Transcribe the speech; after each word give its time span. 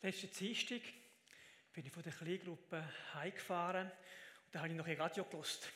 Letzten 0.00 0.30
Dienstag 0.30 0.82
bin 1.72 1.84
ich 1.84 1.90
von 1.90 2.04
der 2.04 2.12
Kleingruppe 2.12 2.88
heimgefahren 3.14 3.90
und 3.90 4.54
da 4.54 4.60
habe 4.60 4.68
ich 4.68 4.74
noch 4.76 4.86
ein 4.86 5.00
Radio 5.00 5.24
gelost. 5.24 5.68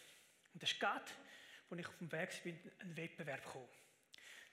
Und 0.55 0.63
das 0.63 0.71
ist 0.71 0.85
als 0.85 1.11
ich 1.77 1.87
auf 1.89 1.99
dem 1.99 2.13
Weg 2.13 2.43
bin, 2.45 2.57
ein 2.79 2.97
Wettbewerb 2.97 3.45
gekommen. 3.45 3.69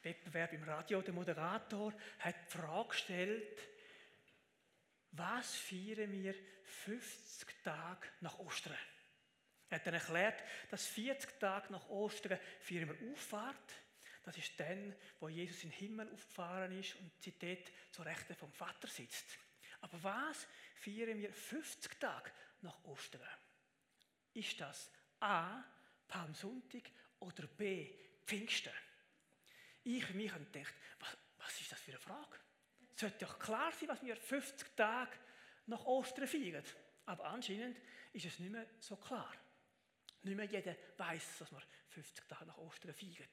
Wettbewerb 0.02 0.54
im 0.54 0.64
Radio. 0.64 1.04
Der 1.04 1.14
Moderator 1.14 1.94
hat 2.18 2.36
die 2.48 2.58
Frage 2.58 2.90
gestellt, 2.90 3.60
was 5.12 5.54
feiern 5.54 6.12
wir 6.14 6.34
50 6.64 7.64
Tage 7.64 8.08
nach 8.22 8.40
Ostern? 8.40 8.78
Er 9.70 9.76
hat 9.76 9.86
dann 9.86 9.94
erklärt, 9.94 10.44
dass 10.72 10.88
40 10.88 11.40
Tage 11.40 11.72
nach 11.72 11.88
Ostern 11.90 12.40
feiern 12.60 12.90
wir 12.90 13.12
Auffahrt. 13.12 13.74
Das 14.24 14.36
ist 14.36 14.60
dann, 14.60 14.96
wo 15.20 15.30
Jesus 15.30 15.64
in 15.64 15.70
den 15.70 15.78
Himmel 15.78 16.12
aufgefahren 16.12 16.80
ist 16.80 16.96
und 16.96 17.12
dort 17.40 17.72
zur 17.92 18.08
Rechten 18.08 18.34
vom 18.34 18.52
Vater 18.52 18.88
sitzt. 18.88 19.38
Aber 19.82 20.04
was 20.04 20.48
feiern 20.76 21.20
wir 21.20 21.32
50 21.32 22.00
Tage 22.00 22.32
nach 22.62 22.84
Ostern? 22.84 23.28
Ist 24.34 24.60
das 24.60 24.92
A. 25.20 25.64
Palmsonntag 26.08 26.84
oder 27.20 27.48
B. 27.48 27.94
Pfingsten? 28.26 28.74
Ich 29.84 30.06
für 30.06 30.14
mich 30.14 30.32
gedacht, 30.32 30.74
was, 31.00 31.18
was 31.38 31.62
ist 31.62 31.72
das 31.72 31.80
für 31.80 31.92
eine 31.92 32.00
Frage? 32.00 32.40
Es 32.94 33.02
sollte 33.02 33.26
doch 33.26 33.40
klar 33.40 33.72
sein, 33.72 33.90
was 33.90 34.04
wir 34.04 34.16
50 34.16 34.76
Tage 34.76 35.18
nach 35.68 35.86
Ostern 35.86 36.28
feiern. 36.28 36.64
Aber 37.06 37.26
anscheinend 37.26 37.78
ist 38.14 38.26
es 38.26 38.40
nicht 38.40 38.52
mehr 38.52 38.68
so 38.80 38.98
klar. 38.98 39.34
Nicht 40.24 40.36
mehr 40.36 40.46
jeder 40.46 40.76
weiß, 40.98 41.40
dass 41.40 41.52
wir 41.52 41.62
50 41.88 42.28
Tage 42.28 42.46
nach 42.46 42.58
Ostern 42.58 42.94
feiern. 42.94 43.30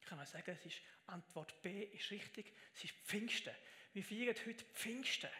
Ich 0.00 0.06
kann 0.06 0.18
mal 0.18 0.26
sagen, 0.26 0.56
es 0.58 0.66
ist, 0.66 0.80
Antwort 1.06 1.60
B 1.62 1.84
ist 1.84 2.10
richtig, 2.10 2.54
es 2.74 2.84
ist 2.84 2.94
Pfingsten. 3.06 3.54
Wir 3.92 4.04
feiern 4.04 4.36
heute 4.46 4.64
Pfingsten. 4.72 5.30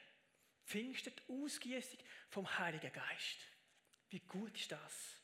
Pfingsten, 0.65 1.13
die 1.17 1.33
Ausgießung 1.33 1.99
vom 2.29 2.59
Heiligen 2.59 2.93
Geist. 2.93 3.39
Wie 4.09 4.21
gut 4.21 4.57
ist 4.57 4.73
das? 4.73 5.17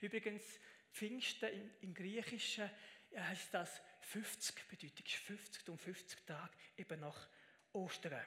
Übrigens, 0.00 0.42
Pfingsten 0.92 1.50
im, 1.50 1.70
im 1.82 1.94
Griechischen 1.94 2.70
heißt 3.14 3.52
das 3.52 3.80
50, 4.02 4.68
bedeutet 4.68 5.08
50 5.08 5.68
um 5.68 5.78
50 5.78 6.26
Tage 6.26 6.56
eben 6.76 7.00
nach 7.00 7.28
Ostern. 7.72 8.26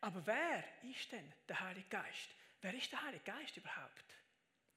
Aber 0.00 0.24
wer 0.26 0.64
ist 0.84 1.10
denn 1.10 1.32
der 1.48 1.60
Heilige 1.60 1.88
Geist? 1.88 2.30
Wer 2.60 2.74
ist 2.74 2.90
der 2.92 3.02
Heilige 3.02 3.24
Geist 3.24 3.56
überhaupt? 3.56 4.04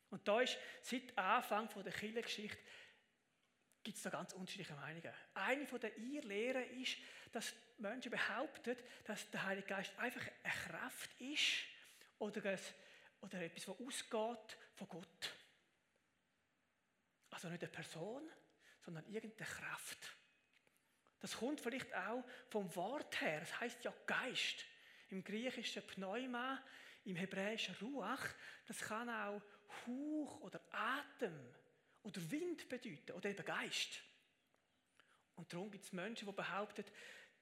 Und 0.09 0.27
da 0.27 0.41
ist 0.41 0.57
seit 0.81 1.17
Anfang 1.17 1.69
der 1.83 1.93
Kirchengeschichte 1.93 2.57
gibt 3.83 3.97
es 3.97 4.03
da 4.03 4.09
ganz 4.09 4.33
unterschiedliche 4.33 4.73
Meinungen. 4.75 5.11
Eine 5.33 5.65
von 5.65 5.79
der 5.79 5.97
Irrlehren 5.97 6.63
ist, 6.81 6.97
dass 7.31 7.53
Menschen 7.81 8.11
behaupten, 8.11 8.75
dass 9.05 9.29
der 9.31 9.43
Heilige 9.45 9.67
Geist 9.67 9.97
einfach 9.97 10.21
eine 10.43 10.53
Kraft 10.53 11.09
ist 11.19 11.63
oder, 12.19 12.51
ein, 12.51 12.59
oder 13.21 13.41
etwas, 13.41 13.65
das 13.65 13.79
ausgeht 13.79 14.57
von 14.75 14.87
Gott. 14.87 15.35
Also 17.31 17.49
nicht 17.49 17.63
eine 17.63 17.71
Person, 17.71 18.29
sondern 18.81 19.05
irgendeine 19.07 19.49
Kraft. 19.49 20.15
Das 21.19 21.37
kommt 21.37 21.61
vielleicht 21.61 21.93
auch 21.93 22.23
vom 22.49 22.75
Wort 22.75 23.21
her. 23.21 23.41
Es 23.41 23.59
heißt 23.59 23.83
ja 23.83 23.93
Geist. 24.05 24.65
Im 25.09 25.23
Griechischen 25.23 25.85
Pneuma, 25.85 26.61
im 27.05 27.15
Hebräischen 27.15 27.75
Ruach. 27.81 28.25
Das 28.65 28.79
kann 28.79 29.09
auch 29.09 29.41
Hauch 29.85 30.41
oder 30.41 30.61
Atem 30.71 31.53
oder 32.03 32.31
Wind 32.31 32.67
bedeuten 32.67 33.11
oder 33.11 33.29
eben 33.29 33.45
Geist. 33.45 34.01
Und 35.35 35.51
darum 35.51 35.71
gibt 35.71 35.85
es 35.85 35.93
Menschen, 35.93 36.27
die 36.27 36.33
behaupten, 36.33 36.85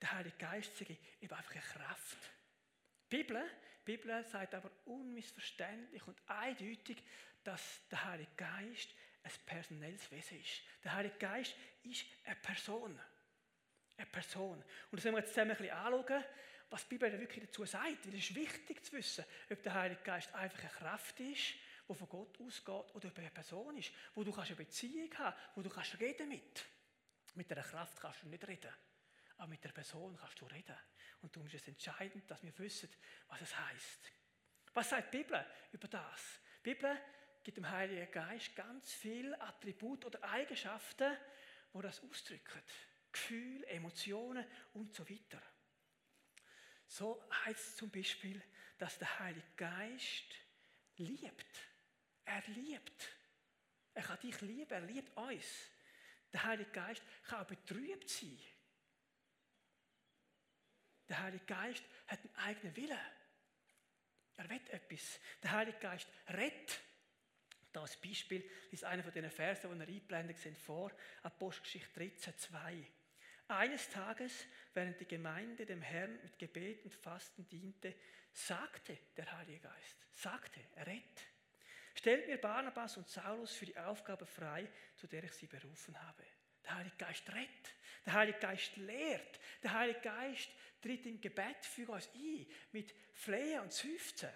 der 0.02 0.11
Heilige 0.11 0.38
Geist 0.38 0.75
sei 0.78 0.97
eben 1.22 1.33
einfach 1.33 1.52
eine 1.52 1.61
Kraft. 1.61 2.17
Die 3.11 3.17
Bibel, 3.17 3.44
die 3.86 3.97
Bibel 3.97 4.23
sagt 4.25 4.53
aber 4.53 4.72
unmissverständlich 4.86 6.05
und 6.08 6.22
eindeutig, 6.28 7.03
dass 7.44 7.81
der 7.89 8.05
Heilige 8.05 8.32
Geist 8.37 8.89
ein 9.23 9.32
personelles 9.45 10.10
Wesen 10.11 10.39
ist. 10.39 10.61
Der 10.83 10.93
Heilige 10.93 11.17
Geist 11.17 11.55
ist 11.83 12.05
eine 12.26 12.36
Person. 12.36 12.99
Eine 13.98 14.05
Person. 14.08 14.64
Und 14.92 14.98
das 14.98 15.05
wollen 15.05 15.15
wir 15.15 15.21
jetzt 15.21 15.33
zusammen 15.33 15.52
ein 15.52 15.58
bisschen 15.58 15.76
anschauen, 15.76 16.23
was 16.70 16.83
die 16.83 16.89
Bibel 16.89 17.20
wirklich 17.20 17.45
dazu 17.45 17.66
sagt. 17.66 18.05
Weil 18.05 18.14
es 18.14 18.30
ist 18.30 18.36
wichtig 18.36 18.86
zu 18.86 18.93
wissen, 18.93 19.26
ob 19.49 19.61
der 19.64 19.73
Heilige 19.73 20.02
Geist 20.04 20.33
einfach 20.33 20.60
eine 20.60 20.70
Kraft 20.70 21.20
ist 21.20 21.55
wo 21.89 21.95
von 21.95 22.08
Gott 22.08 22.39
ausgeht 22.39 22.95
oder 22.95 23.10
über 23.10 23.20
eine 23.20 23.31
Person 23.31 23.76
ist, 23.76 23.92
wo 24.14 24.23
du 24.23 24.31
kannst 24.31 24.52
eine 24.52 24.58
Beziehung 24.58 25.10
haben, 25.17 25.36
wo 25.55 25.64
du 25.64 25.70
kannst 25.70 25.99
reden 25.99 26.30
mit. 26.30 26.64
Mit 27.33 27.52
einer 27.52 27.64
Kraft 27.64 27.99
kannst 27.99 28.21
du 28.21 28.27
nicht 28.27 28.48
reden, 28.48 28.71
aber 29.39 29.48
mit 29.48 29.64
der 29.64 29.72
Person 29.72 30.17
kannst 30.17 30.39
du 30.42 30.45
reden. 30.45 30.76
Und 31.22 31.36
darum 31.36 31.48
ist 31.48 31.55
es 31.55 31.67
entscheidend, 31.67 32.30
dass 32.30 32.44
wir 32.44 32.58
wissen, 32.60 32.89
was 33.27 33.42
es 33.42 33.58
heißt. 33.58 34.11
Was 34.73 34.89
sagt 34.89 35.14
die 35.14 35.17
Bibel 35.17 35.45
über 35.72 35.88
das? 35.88 36.39
Die 36.60 36.73
Bibel 36.73 36.98
gibt 37.42 37.58
dem 37.58 37.70
Heiligen 37.70 38.11
Geist 38.11 38.54
ganz 38.55 38.94
viele 38.94 39.39
Attribute 39.42 40.05
oder 40.05 40.23
Eigenschaften, 40.23 41.17
wo 41.72 41.82
das 41.82 42.04
ausdrücken. 42.04 42.61
Gefühle, 43.11 43.66
Emotionen 43.67 44.45
und 44.73 44.94
so 44.94 45.10
weiter. 45.10 45.42
So 46.86 47.23
heißt 47.45 47.60
es 47.60 47.76
zum 47.78 47.89
Beispiel, 47.89 48.42
dass 48.78 48.98
der 48.98 49.20
Heilige 49.20 49.48
Geist 49.55 50.36
liebt. 50.98 51.60
Er 52.26 52.44
liebt. 52.48 53.10
Er 53.94 54.04
kann 54.04 54.20
dich 54.20 54.39
lieben, 54.42 54.72
er 54.72 54.82
liebt 54.82 55.16
uns. 55.17 55.45
Der 56.33 56.44
Heilige 56.44 56.72
Geist 56.72 57.04
kann 57.23 57.42
auch 57.42 57.48
betrübt 57.48 58.10
sein. 58.10 58.38
Der 61.09 61.21
Heilige 61.21 61.45
Geist 61.45 61.83
hat 62.08 62.20
einen 62.20 62.36
eigenen 62.36 62.75
Willen. 62.75 62.97
Er 64.37 64.49
will 64.49 64.61
etwas. 64.70 65.20
Der 65.43 65.52
Heilige 65.52 65.80
Geist 65.80 66.08
rettet. 66.30 66.80
Das 67.73 67.97
Beispiel 67.97 68.49
ist 68.71 68.83
einer 68.83 69.03
von 69.03 69.11
den 69.11 69.30
Versen, 69.30 69.71
die 69.73 69.80
er 69.80 69.87
eingeblendet 69.87 70.37
sind, 70.37 70.58
vor 70.58 70.92
Apostelgeschichte 71.23 71.99
13, 71.99 72.37
2. 72.37 72.86
Eines 73.49 73.89
Tages, 73.89 74.45
während 74.73 74.99
die 74.99 75.08
Gemeinde 75.08 75.65
dem 75.65 75.81
Herrn 75.81 76.19
mit 76.21 76.37
Gebet 76.37 76.83
und 76.83 76.93
Fasten 76.93 77.48
diente, 77.49 77.95
sagte 78.31 78.98
der 79.17 79.31
Heilige 79.37 79.59
Geist, 79.59 79.98
sagte, 80.11 80.61
er 80.75 80.87
rettet. 80.87 81.27
Stellt 81.95 82.27
mir 82.27 82.37
Barnabas 82.37 82.98
und 82.98 83.09
Saulus 83.09 83.53
für 83.53 83.65
die 83.65 83.77
Aufgabe 83.77 84.25
frei, 84.25 84.69
zu 84.95 85.08
der 85.08 85.23
ich 85.23 85.33
sie 85.33 85.48
berufen 85.48 85.99
habe. 86.02 86.23
Der 86.64 86.75
Heilige 86.75 86.95
Geist 86.98 87.27
rettet, 87.30 87.73
der 88.05 88.14
Heilige 88.14 88.39
Geist 88.39 88.77
lehrt, 88.77 89.39
der 89.64 89.73
Heilige 89.73 90.02
Geist 90.02 90.49
tritt 90.82 91.06
im 91.06 91.20
Gebet 91.20 91.66
für 91.66 91.90
uns 91.90 92.10
ein, 92.14 92.48
mit 92.72 92.94
Flehen 93.14 93.62
und 93.62 93.73
Seufzen. 93.73 94.30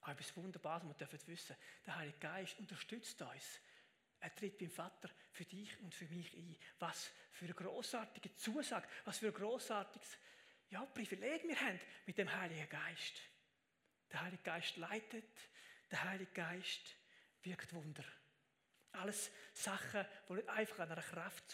Aber 0.00 0.12
etwas 0.12 0.36
Wunderbares, 0.36 0.86
wir 0.86 0.94
dürfen 0.94 1.26
wissen, 1.26 1.56
der 1.86 1.96
Heilige 1.96 2.18
Geist 2.18 2.58
unterstützt 2.58 3.20
uns. 3.20 3.60
Er 4.20 4.34
tritt 4.34 4.58
beim 4.58 4.70
Vater 4.70 5.10
für 5.32 5.44
dich 5.44 5.78
und 5.80 5.94
für 5.94 6.06
mich 6.06 6.34
ein. 6.34 6.56
Was 6.78 7.10
für 7.32 7.46
eine 7.46 7.54
großartige 7.54 8.34
Zusage, 8.36 8.86
was 9.04 9.18
für 9.18 9.28
ein 9.28 9.34
großartiges 9.34 10.18
ja, 10.68 10.84
Privileg 10.86 11.42
wir 11.44 11.60
haben 11.60 11.80
mit 12.06 12.16
dem 12.18 12.32
Heiligen 12.32 12.68
Geist. 12.68 13.20
Der 14.12 14.22
Heilige 14.22 14.42
Geist 14.42 14.76
leitet, 14.76 15.48
der 15.90 16.04
Heilige 16.04 16.32
Geist 16.32 16.96
wirkt 17.42 17.72
Wunder. 17.72 18.04
Alles 18.92 19.30
Sachen, 19.52 20.04
die 20.28 20.32
nicht 20.34 20.48
einfach 20.48 20.80
einer 20.80 21.00
Kraft 21.00 21.50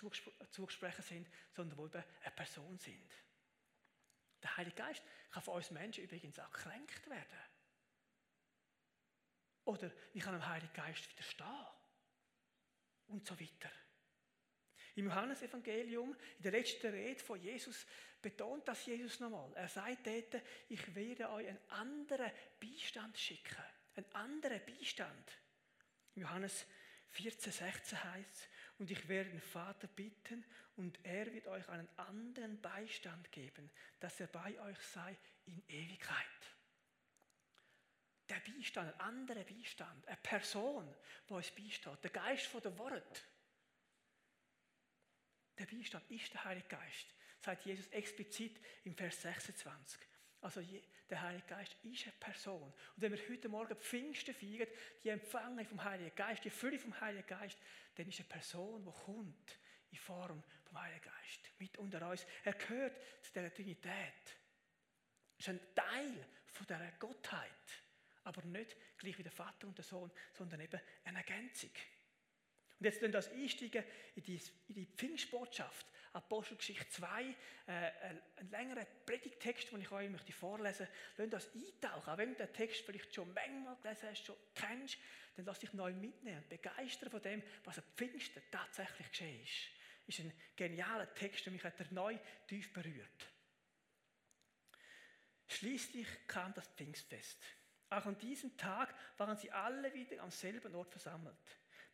zugesprochen 0.51 1.03
sind, 1.03 1.29
sondern 1.53 1.77
die 1.79 1.85
eben 1.85 2.05
eine 2.23 2.31
Person 2.35 2.79
sind. 2.79 3.13
Heilige 4.56 4.77
Geist 4.77 5.03
kann 5.31 5.43
von 5.43 5.55
uns 5.55 5.71
Menschen 5.71 6.05
übrigens 6.05 6.39
auch 6.39 6.50
gekränkt 6.50 7.09
werden. 7.09 7.39
Oder 9.65 9.91
ich 10.15 10.22
kann 10.22 10.34
dem 10.34 10.47
Heiligen 10.47 10.72
Geist 10.72 11.11
widerstehen. 11.11 11.67
Und 13.09 13.27
so 13.27 13.39
weiter. 13.39 13.71
Im 14.97 15.06
Johannesevangelium, 15.06 16.16
in 16.39 16.43
der 16.43 16.53
letzten 16.53 16.89
Rede 16.89 17.22
von 17.22 17.41
Jesus, 17.41 17.87
betont 18.21 18.66
das 18.66 18.84
Jesus 18.87 19.21
nochmal. 19.21 19.53
Er 19.54 19.69
sagt 19.69 20.07
dort, 20.07 20.42
ich 20.69 20.95
werde 20.95 21.31
euch 21.31 21.47
einen 21.47 21.71
anderen 21.71 22.33
Beistand 22.59 23.16
schicken 23.16 23.63
ein 23.97 24.15
anderer 24.15 24.59
Beistand. 24.59 25.33
Johannes 26.15 26.66
14, 27.09 27.53
16 27.53 28.04
heißt 28.04 28.48
und 28.78 28.91
ich 28.91 29.09
werde 29.09 29.31
den 29.31 29.41
Vater 29.41 29.87
bitten 29.89 30.45
und 30.77 30.99
er 31.05 31.33
wird 31.33 31.47
euch 31.47 31.69
einen 31.69 31.89
anderen 31.97 32.61
Beistand 32.61 33.31
geben, 33.33 33.71
dass 34.01 34.21
er 34.21 34.27
bei 34.27 34.59
euch 34.61 34.78
sei 34.78 35.17
in 35.47 35.63
Ewigkeit. 35.69 36.27
Der 38.28 38.41
Beistand, 38.41 38.93
ein 38.93 39.01
anderer 39.01 39.45
Beistand, 39.45 40.07
eine 40.07 40.17
Person, 40.17 40.95
die 41.28 41.33
uns 41.33 41.51
beisteht, 41.51 42.03
der 42.03 42.11
Geist 42.11 42.47
von 42.47 42.61
der 42.61 42.77
Wort. 42.78 43.25
Der 45.59 45.67
Beistand 45.67 46.11
ist 46.11 46.33
der 46.34 46.45
Heilige 46.45 46.69
Geist, 46.69 47.15
sagt 47.41 47.65
Jesus 47.65 47.87
explizit 47.89 48.61
im 48.84 48.95
Vers 48.95 49.22
26. 49.22 50.01
Also 50.47 50.63
der 51.10 51.22
Heilige 51.22 51.45
Geist 51.48 51.75
ist 51.83 52.04
eine 52.04 52.13
Person. 52.21 52.63
Und 52.63 53.03
wenn 53.03 53.10
wir 53.10 53.19
heute 53.28 53.48
Morgen 53.48 53.75
Pfingsten 53.75 54.33
feiern, 54.33 54.69
die 55.03 55.09
Empfangen 55.09 55.66
vom 55.66 55.83
Heiligen 55.83 56.15
Geist, 56.15 56.45
die 56.45 56.51
Fülle 56.51 56.78
vom 56.78 57.01
Heiligen 57.01 57.27
Geist, 57.27 57.59
dann 57.97 58.07
ist 58.07 58.21
eine 58.21 58.28
Person, 58.28 58.84
die 58.84 59.04
kommt 59.04 59.59
in 59.91 59.98
Form 59.98 60.41
vom 60.63 60.81
Heiligen 60.81 61.03
Geist 61.03 61.51
mit 61.59 61.77
unter 61.78 62.09
uns. 62.09 62.25
Er 62.45 62.53
gehört 62.53 62.97
zu 63.25 63.33
der 63.33 63.53
Trinität. 63.53 63.91
Es 65.37 65.48
ist 65.48 65.48
ein 65.48 65.60
Teil 65.75 66.25
von 66.53 66.65
dieser 66.65 66.93
Gottheit. 66.93 67.51
Aber 68.22 68.43
nicht 68.43 68.77
gleich 68.98 69.19
wie 69.19 69.25
der 69.25 69.33
Vater 69.33 69.66
und 69.66 69.77
der 69.77 69.84
Sohn, 69.84 70.13
sondern 70.33 70.60
eben 70.60 70.81
eine 71.03 71.19
Ergänzung. 71.19 71.72
Und 72.78 72.84
jetzt 72.84 73.03
dann 73.03 73.10
das 73.10 73.33
Einsteigen 73.33 73.83
in 74.15 74.22
die, 74.22 74.41
in 74.69 74.75
die 74.77 74.87
Pfingstbotschaft, 74.87 75.87
Apostelgeschichte 76.16 76.89
2, 76.89 77.24
äh, 77.24 77.34
ein, 77.66 78.22
ein 78.36 78.51
längerer 78.51 78.84
Predigtext, 79.04 79.71
den 79.71 79.80
ich 79.80 79.91
euch 79.91 80.09
möchte 80.09 80.33
vorlesen 80.33 80.89
möchte. 81.16 81.34
Lass 81.36 81.45
das 81.45 81.54
eintauchen. 81.54 82.13
Auch 82.13 82.18
wenn 82.18 82.30
du 82.30 82.36
den 82.36 82.53
Text 82.53 82.83
vielleicht 82.84 83.15
schon 83.15 83.33
manchmal 83.33 83.77
gelesen 83.83 84.09
hast, 84.10 84.24
schon 84.24 84.36
kennst, 84.54 84.98
dann 85.36 85.45
lass 85.45 85.59
dich 85.59 85.72
neu 85.74 85.92
mitnehmen 85.92 86.39
und 86.39 86.48
begeistern 86.48 87.10
von 87.10 87.22
dem, 87.22 87.42
was 87.65 87.78
am 87.78 87.84
Pfingsten 87.97 88.42
tatsächlich 88.51 89.10
geschehen 89.10 89.42
ist. 89.42 89.68
Das 90.07 90.18
ist 90.18 90.24
ein 90.24 90.33
genialer 90.57 91.13
Text, 91.15 91.45
der 91.45 91.53
mich 91.53 91.65
hat 91.65 91.92
neu 91.92 92.19
tief 92.47 92.72
berührt. 92.72 93.27
Schließlich 95.48 96.07
kam 96.27 96.54
das 96.54 96.66
Pfingstfest. 96.69 97.39
Auch 97.91 98.07
an 98.07 98.19
diesem 98.19 98.57
Tag 98.57 98.95
waren 99.16 99.36
sie 99.36 99.51
alle 99.51 99.92
wieder 99.95 100.22
am 100.22 100.30
selben 100.30 100.74
Ort 100.74 100.91
versammelt. 100.91 101.36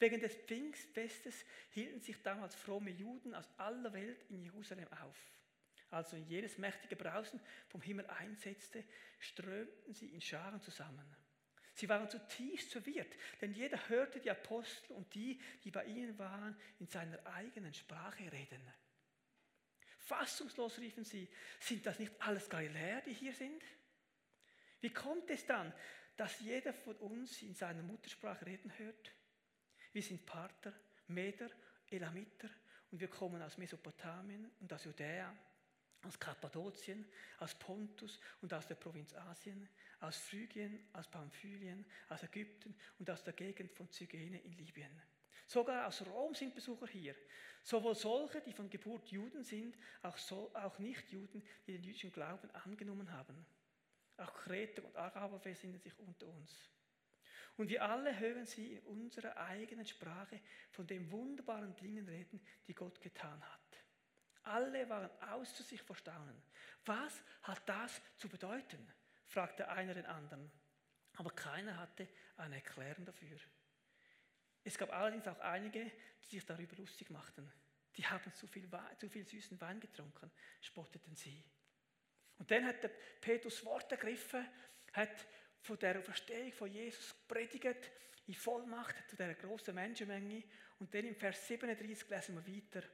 Wegen 0.00 0.18
des 0.18 0.34
Pfingstfestes 0.34 1.44
hielten 1.70 2.00
sich 2.00 2.20
damals 2.22 2.54
fromme 2.54 2.90
Juden 2.90 3.34
aus 3.34 3.46
aller 3.58 3.92
Welt 3.92 4.24
in 4.30 4.42
Jerusalem 4.42 4.88
auf. 4.94 5.18
Als 5.90 6.12
nun 6.12 6.26
jenes 6.26 6.56
mächtige 6.56 6.96
Brausen 6.96 7.38
vom 7.68 7.82
Himmel 7.82 8.06
einsetzte, 8.06 8.82
strömten 9.18 9.92
sie 9.92 10.08
in 10.08 10.22
Scharen 10.22 10.62
zusammen. 10.62 11.04
Sie 11.74 11.88
waren 11.88 12.08
zutiefst 12.08 12.72
verwirrt, 12.72 13.14
denn 13.42 13.52
jeder 13.52 13.88
hörte 13.88 14.20
die 14.20 14.30
Apostel 14.30 14.92
und 14.94 15.14
die, 15.14 15.40
die 15.64 15.70
bei 15.70 15.84
ihnen 15.84 16.18
waren, 16.18 16.58
in 16.78 16.86
seiner 16.86 17.24
eigenen 17.26 17.74
Sprache 17.74 18.32
reden. 18.32 18.62
Fassungslos 19.98 20.78
riefen 20.78 21.04
sie, 21.04 21.28
sind 21.60 21.84
das 21.84 21.98
nicht 21.98 22.12
alles 22.20 22.48
Galiläer, 22.48 23.02
die 23.02 23.12
hier 23.12 23.34
sind? 23.34 23.62
Wie 24.80 24.90
kommt 24.92 25.28
es 25.28 25.44
dann, 25.44 25.72
dass 26.16 26.40
jeder 26.40 26.72
von 26.72 26.96
uns 26.96 27.42
in 27.42 27.54
seiner 27.54 27.82
Muttersprache 27.82 28.46
reden 28.46 28.72
hört? 28.78 29.12
Wir 29.92 30.02
sind 30.02 30.24
Parther, 30.24 30.72
Meder, 31.08 31.50
Elamiter 31.90 32.48
und 32.90 33.00
wir 33.00 33.08
kommen 33.08 33.42
aus 33.42 33.58
Mesopotamien 33.58 34.50
und 34.60 34.72
aus 34.72 34.84
Judäa, 34.84 35.34
aus 36.02 36.18
Kappadokien, 36.18 37.04
aus 37.38 37.54
Pontus 37.54 38.20
und 38.40 38.52
aus 38.54 38.66
der 38.66 38.76
Provinz 38.76 39.14
Asien, 39.14 39.68
aus 40.00 40.16
Phrygien, 40.16 40.88
aus 40.92 41.08
Pamphylien, 41.08 41.84
aus 42.08 42.22
Ägypten 42.22 42.74
und 42.98 43.10
aus 43.10 43.22
der 43.24 43.32
Gegend 43.32 43.72
von 43.72 43.90
Zygene 43.90 44.40
in 44.40 44.52
Libyen. 44.52 45.02
Sogar 45.46 45.88
aus 45.88 46.06
Rom 46.06 46.34
sind 46.34 46.54
Besucher 46.54 46.86
hier. 46.86 47.16
Sowohl 47.64 47.96
solche, 47.96 48.40
die 48.40 48.52
von 48.52 48.70
Geburt 48.70 49.08
Juden 49.08 49.42
sind, 49.42 49.76
auch, 50.02 50.16
so, 50.16 50.54
auch 50.54 50.78
Nichtjuden, 50.78 51.42
die 51.66 51.72
den 51.72 51.82
jüdischen 51.82 52.12
Glauben 52.12 52.48
angenommen 52.52 53.10
haben. 53.12 53.44
Auch 54.16 54.32
Kreter 54.32 54.84
und 54.84 54.96
Araber 54.96 55.40
befinden 55.40 55.80
sich 55.80 55.98
unter 55.98 56.26
uns. 56.28 56.70
Und 57.60 57.68
wir 57.68 57.84
alle 57.84 58.18
hören 58.18 58.46
sie 58.46 58.72
in 58.72 58.80
unserer 58.84 59.36
eigenen 59.36 59.84
Sprache 59.84 60.40
von 60.70 60.86
den 60.86 61.10
wunderbaren 61.10 61.76
Dingen 61.76 62.08
reden, 62.08 62.40
die 62.66 62.72
Gott 62.72 62.98
getan 63.02 63.38
hat. 63.42 63.84
Alle 64.44 64.88
waren 64.88 65.10
außer 65.20 65.62
sich 65.62 65.82
vor 65.82 65.94
Staunen. 65.94 66.42
Was 66.86 67.22
hat 67.42 67.68
das 67.68 68.00
zu 68.16 68.30
bedeuten? 68.30 68.90
fragte 69.26 69.68
einer 69.68 69.92
den 69.92 70.06
anderen. 70.06 70.50
Aber 71.16 71.32
keiner 71.32 71.76
hatte 71.76 72.08
eine 72.38 72.54
Erklärung 72.54 73.04
dafür. 73.04 73.38
Es 74.64 74.78
gab 74.78 74.90
allerdings 74.90 75.28
auch 75.28 75.40
einige, 75.40 75.84
die 75.84 76.36
sich 76.36 76.46
darüber 76.46 76.76
lustig 76.76 77.10
machten. 77.10 77.52
Die 77.98 78.06
haben 78.06 78.32
zu 78.32 78.46
viel, 78.46 78.70
zu 78.96 79.10
viel 79.10 79.26
süßen 79.26 79.60
Wein 79.60 79.80
getrunken, 79.80 80.30
spotteten 80.62 81.14
sie. 81.14 81.44
Und 82.38 82.50
dann 82.50 82.64
hat 82.64 82.82
der 82.82 82.90
Petrus 83.20 83.62
Wort 83.66 83.92
ergriffen, 83.92 84.48
hat 84.94 85.26
von 85.60 85.78
der 85.78 86.02
Verstehung 86.02 86.52
von 86.52 86.72
Jesus 86.72 87.14
predigt, 87.28 87.90
in 88.26 88.34
Vollmacht 88.34 88.96
zu 89.08 89.16
dieser 89.16 89.34
großen 89.34 89.74
Menschenmenge. 89.74 90.44
Und 90.78 90.94
dann 90.94 91.04
im 91.04 91.16
Vers 91.16 91.46
37 91.46 92.08
lesen 92.08 92.34
wir 92.34 92.56
weiter. 92.56 92.86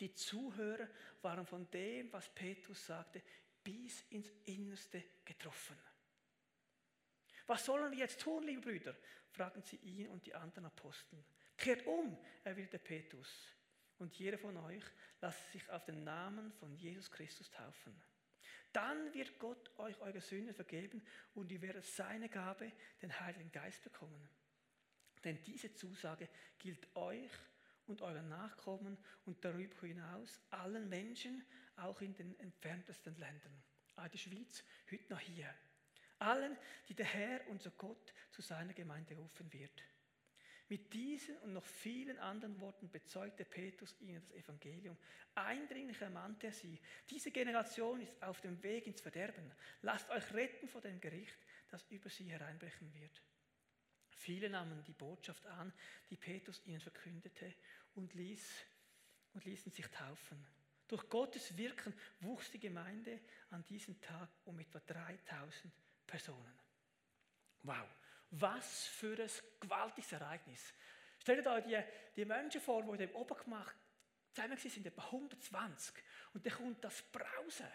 Die 0.00 0.14
Zuhörer 0.14 0.88
waren 1.22 1.46
von 1.46 1.70
dem, 1.70 2.12
was 2.12 2.28
Petrus 2.28 2.86
sagte, 2.86 3.22
bis 3.62 4.02
ins 4.10 4.30
Innerste 4.44 5.02
getroffen. 5.24 5.76
Was 7.46 7.64
sollen 7.64 7.90
wir 7.90 7.98
jetzt 7.98 8.20
tun, 8.20 8.44
liebe 8.44 8.60
Brüder? 8.60 8.94
fragen 9.30 9.62
sie 9.62 9.76
ihn 9.76 10.08
und 10.08 10.26
die 10.26 10.34
anderen 10.34 10.66
Apostel. 10.66 11.22
Kehrt 11.56 11.86
um, 11.86 12.16
erwiderte 12.44 12.78
Petrus. 12.78 13.28
Und 13.98 14.14
jeder 14.14 14.38
von 14.38 14.56
euch 14.56 14.84
lasst 15.20 15.52
sich 15.52 15.68
auf 15.70 15.84
den 15.84 16.04
Namen 16.04 16.52
von 16.52 16.74
Jesus 16.76 17.10
Christus 17.10 17.50
taufen. 17.50 18.00
Dann 18.72 19.12
wird 19.14 19.38
Gott 19.38 19.70
euch 19.78 19.98
eure 20.00 20.20
Sünden 20.20 20.54
vergeben 20.54 21.02
und 21.34 21.50
ihr 21.50 21.62
werdet 21.62 21.84
seine 21.84 22.28
Gabe, 22.28 22.72
den 23.00 23.18
Heiligen 23.20 23.50
Geist, 23.50 23.82
bekommen. 23.82 24.28
Denn 25.24 25.42
diese 25.42 25.74
Zusage 25.74 26.28
gilt 26.58 26.94
euch 26.94 27.30
und 27.86 28.02
euren 28.02 28.28
Nachkommen 28.28 28.98
und 29.24 29.44
darüber 29.44 29.86
hinaus 29.86 30.40
allen 30.50 30.88
Menschen, 30.88 31.44
auch 31.76 32.00
in 32.00 32.14
den 32.14 32.38
entferntesten 32.38 33.16
Ländern. 33.16 33.62
Auch 33.96 34.08
der 34.08 34.18
Schweiz, 34.18 34.62
heute 34.90 35.12
noch 35.12 35.20
hier. 35.20 35.52
Allen, 36.18 36.56
die 36.88 36.94
der 36.94 37.06
Herr, 37.06 37.46
unser 37.48 37.70
Gott, 37.70 38.12
zu 38.30 38.42
seiner 38.42 38.74
Gemeinde 38.74 39.16
rufen 39.16 39.52
wird. 39.52 39.82
Mit 40.68 40.92
diesen 40.92 41.36
und 41.38 41.54
noch 41.54 41.64
vielen 41.64 42.18
anderen 42.18 42.60
Worten 42.60 42.90
bezeugte 42.90 43.44
Petrus 43.44 43.96
ihnen 44.00 44.20
das 44.20 44.32
Evangelium. 44.32 44.98
Eindringlich 45.34 46.00
ermannte 46.00 46.48
er 46.48 46.52
sie. 46.52 46.78
Diese 47.08 47.30
Generation 47.30 48.00
ist 48.02 48.22
auf 48.22 48.40
dem 48.42 48.62
Weg 48.62 48.86
ins 48.86 49.00
Verderben. 49.00 49.50
Lasst 49.80 50.10
euch 50.10 50.34
retten 50.34 50.68
vor 50.68 50.82
dem 50.82 51.00
Gericht, 51.00 51.38
das 51.70 51.84
über 51.90 52.10
sie 52.10 52.30
hereinbrechen 52.30 52.92
wird. 52.92 53.22
Viele 54.10 54.50
nahmen 54.50 54.82
die 54.84 54.92
Botschaft 54.92 55.46
an, 55.46 55.72
die 56.10 56.16
Petrus 56.16 56.60
ihnen 56.66 56.80
verkündete, 56.80 57.54
und, 57.94 58.14
ließ, 58.14 58.64
und 59.34 59.44
ließen 59.44 59.72
sich 59.72 59.86
taufen. 59.86 60.46
Durch 60.86 61.08
Gottes 61.08 61.56
Wirken 61.56 61.94
wuchs 62.20 62.50
die 62.50 62.58
Gemeinde 62.58 63.20
an 63.50 63.64
diesem 63.64 64.00
Tag 64.00 64.28
um 64.44 64.58
etwa 64.58 64.80
3000 64.80 65.72
Personen. 66.06 66.58
Wow, 67.62 67.86
was 68.30 68.86
für 68.86 69.18
ein 69.18 69.30
gewaltiges 69.60 70.12
Ereignis. 70.12 70.72
Stellt 71.20 71.46
euch 71.46 71.64
die, 71.64 71.82
die 72.16 72.24
Menschen 72.24 72.60
vor, 72.60 72.82
die 72.82 72.90
in 72.90 72.98
dem 72.98 73.14
Obergemacht 73.14 73.76
zusammen 74.32 74.56
sind, 74.56 74.86
etwa 74.86 75.04
120. 75.04 75.94
Und 76.34 76.44
dann 76.44 76.52
kommt 76.52 76.84
das 76.84 77.02
Brausen, 77.02 77.68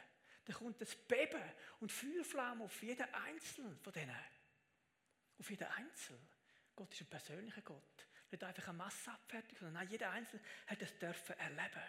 dann 0.45 0.55
kommt 0.55 0.81
das 0.81 0.95
Beben 0.95 1.43
und 1.79 1.91
Feuerflamme 1.91 2.63
auf 2.63 2.81
jeden 2.83 3.13
Einzelnen 3.13 3.79
von 3.79 3.93
denen. 3.93 4.15
Auf 5.39 5.49
jeden 5.49 5.67
Einzelnen. 5.67 6.27
Gott 6.75 6.93
ist 6.93 7.01
ein 7.01 7.09
persönlicher 7.09 7.61
Gott. 7.61 8.07
Nicht 8.31 8.43
einfach 8.43 8.67
eine 8.67 8.77
Masse 8.77 9.11
abfertigt, 9.11 9.59
sondern 9.59 9.73
nein, 9.73 9.89
jeder 9.89 10.09
Einzelne 10.09 10.41
hat 10.67 10.81
es 10.81 10.97
dürfen 10.97 11.37
erleben. 11.37 11.83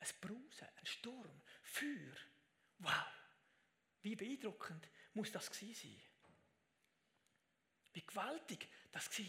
Ein 0.00 0.08
Brausen, 0.20 0.68
ein 0.76 0.86
Sturm, 0.86 1.42
Feuer. 1.62 2.16
Wow! 2.78 3.06
Wie 4.02 4.16
beeindruckend 4.16 4.90
muss 5.14 5.30
das 5.30 5.50
gewesen 5.50 5.74
sein? 5.74 6.13
Wie 7.94 8.04
gewaltig 8.04 8.68
das 8.92 9.08
war. 9.18 9.26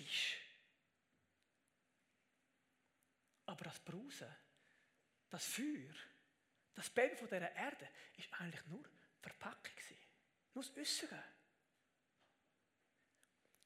Aber 3.46 3.64
das 3.64 3.80
Brausen, 3.80 4.36
das 5.30 5.46
Feuer, 5.46 5.94
das 6.74 6.90
Beben 6.90 7.16
von 7.16 7.28
dieser 7.28 7.56
Erde, 7.56 7.88
ist 8.18 8.34
eigentlich 8.34 8.66
nur 8.66 8.84
Verpackung. 9.22 9.72
Nur 10.54 10.64
das 10.64 10.76
Äußere. 10.78 11.24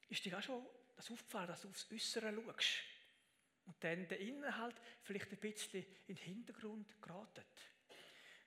Ist 0.08 0.24
dir 0.24 0.36
auch 0.36 0.42
schon 0.42 0.66
das 0.96 1.10
aufgefallen, 1.10 1.48
dass 1.48 1.62
du 1.62 1.68
aufs 1.68 1.90
Äußere 1.90 2.34
schaust 2.34 2.80
und 3.64 3.82
dann 3.82 4.06
der 4.08 4.20
Inhalt 4.20 4.76
vielleicht 5.02 5.30
ein 5.30 5.38
bisschen 5.38 5.86
in 6.08 6.16
den 6.16 6.24
Hintergrund 6.24 7.00
geratet? 7.00 7.46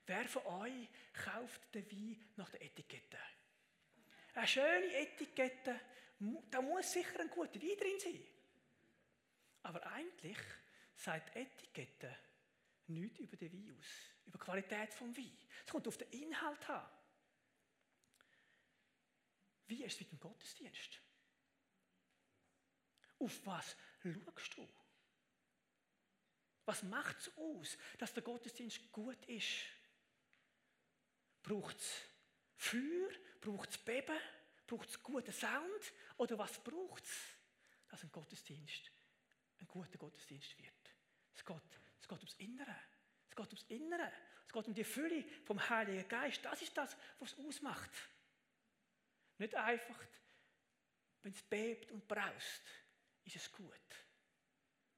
Wer 0.06 0.28
von 0.28 0.44
euch 0.46 0.88
kauft 1.14 1.74
den 1.74 1.90
Wein 1.90 2.32
nach 2.36 2.50
der 2.50 2.62
Etikette? 2.62 3.18
Eine 4.34 4.46
schöne 4.46 4.94
Etikette, 4.94 5.80
da 6.18 6.62
muss 6.62 6.92
sicher 6.92 7.20
ein 7.20 7.30
guter 7.30 7.60
Wein 7.60 7.76
drin 7.78 7.98
sein. 7.98 8.26
Aber 9.62 9.84
eigentlich 9.86 10.38
sagt 10.94 11.34
Etikette 11.36 12.16
nichts 12.86 13.18
über 13.20 13.36
den 13.36 13.52
Wein 13.52 13.76
aus, 13.78 13.86
über 14.26 14.38
die 14.38 14.44
Qualität 14.44 14.92
des 14.92 15.00
Wein. 15.00 15.38
Es 15.64 15.72
kommt 15.72 15.88
auf 15.88 15.96
den 15.96 16.10
Inhalt 16.10 16.68
an. 16.70 16.90
Wie 19.66 19.82
ist 19.82 19.94
es 19.94 20.00
mit 20.00 20.12
dem 20.12 20.20
Gottesdienst? 20.20 21.00
Auf 23.18 23.46
was 23.46 23.76
schaust 24.02 24.56
du? 24.56 24.68
Was 26.66 26.82
macht 26.82 27.18
es 27.18 27.36
aus, 27.36 27.78
dass 27.98 28.12
der 28.12 28.22
Gottesdienst 28.22 28.90
gut 28.92 29.24
ist? 29.26 29.64
Braucht 31.42 31.76
es 31.76 31.92
Feuer? 32.56 33.10
Braucht 33.40 33.70
es 33.70 33.78
Beben? 33.78 34.18
Braucht 34.66 34.88
es 34.88 35.02
guten 35.02 35.32
Sound? 35.32 35.92
Oder 36.16 36.38
was 36.38 36.62
braucht 36.62 37.04
es, 37.04 37.12
dass 37.88 38.02
ein 38.02 38.12
Gottesdienst 38.12 38.90
ein 39.60 39.66
guter 39.66 39.98
Gottesdienst 39.98 40.58
wird? 40.58 40.94
Es 41.34 41.44
geht, 41.44 41.80
es 42.00 42.08
geht 42.08 42.18
ums 42.18 42.34
Innere. 42.34 42.76
Es 43.28 43.36
geht 43.36 43.46
ums 43.46 43.64
Innere. 43.64 44.12
Es 44.46 44.52
geht 44.52 44.66
um 44.66 44.74
die 44.74 44.84
Fülle 44.84 45.24
vom 45.44 45.68
Heiligen 45.68 46.08
Geist. 46.08 46.44
Das 46.44 46.62
ist 46.62 46.76
das, 46.76 46.96
was 47.18 47.32
es 47.32 47.38
ausmacht. 47.38 47.90
Nicht 49.38 49.54
einfach, 49.54 49.98
wenn 51.22 51.32
es 51.32 51.42
bebt 51.42 51.90
und 51.90 52.06
braust, 52.06 52.62
ist 53.24 53.36
es 53.36 53.50
gut. 53.52 53.74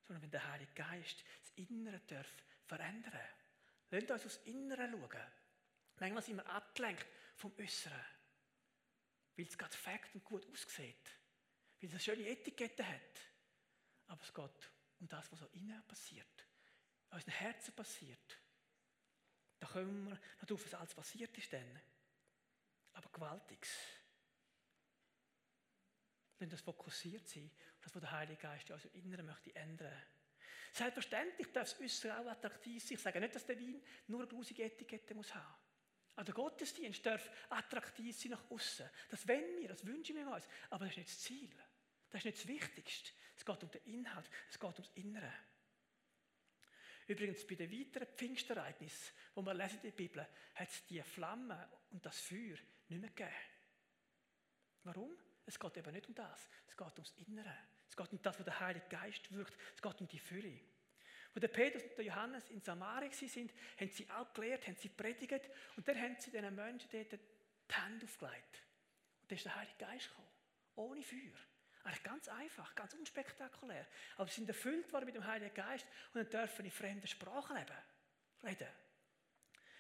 Sondern 0.02 0.22
wenn 0.22 0.30
der 0.30 0.46
Heilige 0.52 0.72
Geist 0.74 1.24
das 1.40 1.52
Innere 1.56 2.00
darf 2.00 2.28
verändern. 2.66 3.18
Lasst 3.90 4.10
uns 4.10 4.26
aufs 4.26 4.36
Innere 4.44 4.88
schauen. 4.90 5.32
Manchmal 5.98 6.22
sind 6.22 6.36
wir 6.36 6.46
abgelenkt 6.48 7.06
vom 7.36 7.52
Äußeren. 7.58 8.15
Weil 9.36 9.46
es 9.46 9.58
gerade 9.58 9.76
fakt 9.76 10.14
und 10.14 10.24
gut 10.24 10.46
aussieht. 10.50 11.10
Weil 11.80 11.88
es 11.88 11.90
eine 11.90 12.00
schöne 12.00 12.28
Etikette 12.28 12.86
hat. 12.86 13.20
Aber 14.06 14.22
es 14.22 14.32
geht 14.32 14.72
um 15.00 15.08
das, 15.08 15.30
was 15.30 15.40
so 15.40 15.46
innen 15.52 15.82
passiert. 15.86 16.46
In 17.10 17.16
unseren 17.16 17.34
Herzen 17.34 17.74
passiert. 17.74 18.38
Da 19.58 19.66
kommen 19.66 20.08
wir 20.08 20.20
darauf, 20.40 20.64
was 20.64 20.74
alles 20.74 20.94
passiert 20.94 21.36
ist 21.36 21.52
dann. 21.52 21.80
Aber 22.94 23.10
Gewaltiges. 23.10 23.70
Wenn 26.38 26.50
das 26.50 26.60
fokussiert 26.60 27.26
sein, 27.28 27.50
das, 27.80 27.94
was 27.94 28.00
der 28.00 28.10
Heilige 28.10 28.40
Geist 28.40 28.70
also 28.70 28.88
Inneren 28.90 29.26
möchte 29.26 29.54
ändern. 29.54 30.02
Selbstverständlich 30.72 31.50
darf 31.52 31.72
es 31.72 31.80
Äußere 31.80 32.18
auch 32.18 32.26
attraktiv 32.26 32.82
sein. 32.82 32.96
Ich 32.96 33.02
sage 33.02 33.20
nicht, 33.20 33.34
dass 33.34 33.46
der 33.46 33.58
Wein 33.58 33.82
nur 34.06 34.20
eine 34.20 34.28
grusige 34.28 34.64
Etikette 34.64 35.14
muss. 35.14 35.32
Aber 36.16 36.24
der 36.24 36.34
Gottesdienst 36.34 37.04
darf 37.04 37.30
attraktiv 37.50 38.18
sein 38.18 38.32
nach 38.32 38.50
außen. 38.50 38.88
Das 39.10 39.28
wollen 39.28 39.58
wir, 39.58 39.68
das 39.68 39.84
wünschen 39.84 40.16
wir 40.16 40.26
uns. 40.28 40.48
Aber 40.70 40.86
das 40.86 40.92
ist 40.92 40.98
nicht 40.98 41.10
das 41.10 41.20
Ziel. 41.20 41.50
Das 42.10 42.20
ist 42.20 42.24
nicht 42.24 42.38
das 42.38 42.48
Wichtigste. 42.48 43.10
Es 43.36 43.44
geht 43.44 43.62
um 43.62 43.70
den 43.70 43.84
Inhalt, 43.84 44.28
es 44.48 44.58
geht 44.58 44.74
ums 44.74 44.90
Innere. 44.94 45.32
Übrigens, 47.06 47.46
bei 47.46 47.54
den 47.54 47.70
weiteren 47.70 48.08
Pfingstereignissen, 48.16 49.14
wo 49.34 49.42
wir 49.42 49.54
lesen 49.54 49.76
in 49.76 49.82
der 49.82 49.90
Bibel, 49.90 50.26
hat 50.54 50.68
es 50.68 50.86
die 50.86 51.02
Flamme 51.02 51.70
und 51.90 52.04
das 52.04 52.18
Feuer 52.18 52.56
nicht 52.88 53.00
mehr 53.00 53.10
gegeben. 53.10 53.30
Warum? 54.84 55.16
Es 55.44 55.58
geht 55.58 55.76
eben 55.76 55.92
nicht 55.92 56.08
um 56.08 56.14
das. 56.14 56.48
Es 56.66 56.76
geht 56.76 56.92
ums 56.94 57.12
Innere. 57.18 57.56
Es 57.88 57.96
geht 57.96 58.10
um 58.10 58.22
das, 58.22 58.38
was 58.38 58.44
der 58.44 58.58
Heilige 58.58 58.88
Geist 58.88 59.30
wirkt. 59.32 59.56
Es 59.74 59.82
geht 59.82 60.00
um 60.00 60.08
die 60.08 60.18
Fülle. 60.18 60.60
Wo 61.36 61.40
der 61.40 61.48
Petrus 61.48 61.82
und 61.82 61.98
der 61.98 62.06
Johannes 62.06 62.48
in 62.48 62.62
Samaria 62.62 63.12
sind, 63.12 63.52
haben 63.78 63.90
sie 63.90 64.08
auch 64.08 64.32
gelehrt, 64.32 64.66
haben 64.66 64.76
sie 64.76 64.88
predigt 64.88 65.50
und 65.76 65.86
dann 65.86 66.00
haben 66.00 66.16
sie 66.18 66.30
diesen 66.30 66.54
Menschen 66.54 66.88
dort 66.90 67.12
die 67.12 67.74
Hände 67.74 68.06
aufgelegt. 68.06 68.62
Und 69.20 69.30
dann 69.30 69.36
ist 69.36 69.44
der 69.44 69.54
Heilige 69.54 69.76
Geist 69.76 70.08
gekommen. 70.08 70.30
Ohne 70.76 71.02
Feuer. 71.02 71.36
Eigentlich 71.84 72.02
ganz 72.04 72.28
einfach, 72.28 72.74
ganz 72.74 72.94
unspektakulär. 72.94 73.86
Aber 74.16 74.30
sie 74.30 74.36
sind 74.36 74.48
erfüllt 74.48 74.90
worden 74.94 75.04
mit 75.04 75.14
dem 75.14 75.26
Heiligen 75.26 75.52
Geist 75.52 75.86
und 76.14 76.22
dann 76.22 76.30
dürfen 76.30 76.64
in 76.64 76.70
fremden 76.70 77.06
Sprachen 77.06 77.54
leben. 77.54 77.76
Reden. 78.42 78.68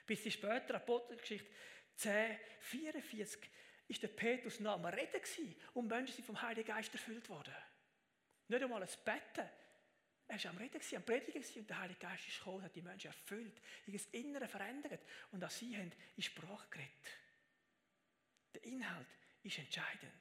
Bis 0.04 0.24
sie 0.24 0.32
später, 0.32 0.74
Apostelgeschichte 0.74 1.50
10, 1.94 2.38
44, 2.60 3.50
ist 3.88 4.02
der 4.02 4.08
Petrus 4.08 4.60
noch 4.60 4.74
am 4.74 4.84
Reden 4.84 5.22
gewesen 5.22 5.56
und 5.72 5.86
Menschen 5.86 6.16
sind 6.16 6.26
vom 6.26 6.42
Heiligen 6.42 6.68
Geist 6.68 6.92
erfüllt 6.92 7.30
worden. 7.30 7.54
Nicht 8.48 8.62
einmal 8.62 8.82
ein 8.82 8.88
Betten. 9.06 9.48
Er 10.28 10.42
war 10.42 10.50
am 10.50 10.56
Reden, 10.56 10.80
am 10.96 11.04
Predigen 11.04 11.44
und 11.56 11.70
der 11.70 11.78
Heilige 11.78 12.00
Geist 12.00 12.26
ist 12.26 12.38
gekommen, 12.38 12.62
hat 12.62 12.74
die 12.74 12.82
Menschen 12.82 13.08
erfüllt, 13.08 13.60
ihr 13.86 14.00
Innere 14.12 14.48
verändert 14.48 15.00
und 15.30 15.44
auch 15.44 15.50
sie 15.50 15.76
haben 15.76 15.92
in 16.16 16.22
Sprache 16.22 16.66
geredet. 16.68 17.18
Der 18.54 18.64
Inhalt 18.64 19.06
ist 19.42 19.58
entscheidend. 19.58 20.12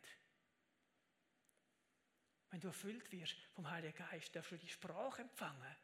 Wenn 2.52 2.60
du 2.60 2.68
erfüllt 2.68 3.12
wirst 3.12 3.36
vom 3.54 3.70
Heiligen 3.70 3.98
Geist, 3.98 4.36
darfst 4.36 4.52
du 4.52 4.58
die 4.58 4.70
Sprache 4.70 5.24
empfangen, 5.24 5.76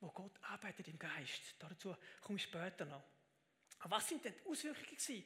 wo 0.00 0.10
Gott 0.10 0.38
arbeitet 0.42 0.86
im 0.88 0.98
Geist. 0.98 1.54
Dazu 1.58 1.96
komme 2.20 2.36
ich 2.36 2.44
später 2.44 2.84
noch. 2.84 3.02
Aber 3.78 3.96
was 3.96 4.08
sind 4.08 4.24
denn 4.24 4.34
die 4.34 4.48
Auswirkungen 4.48 5.24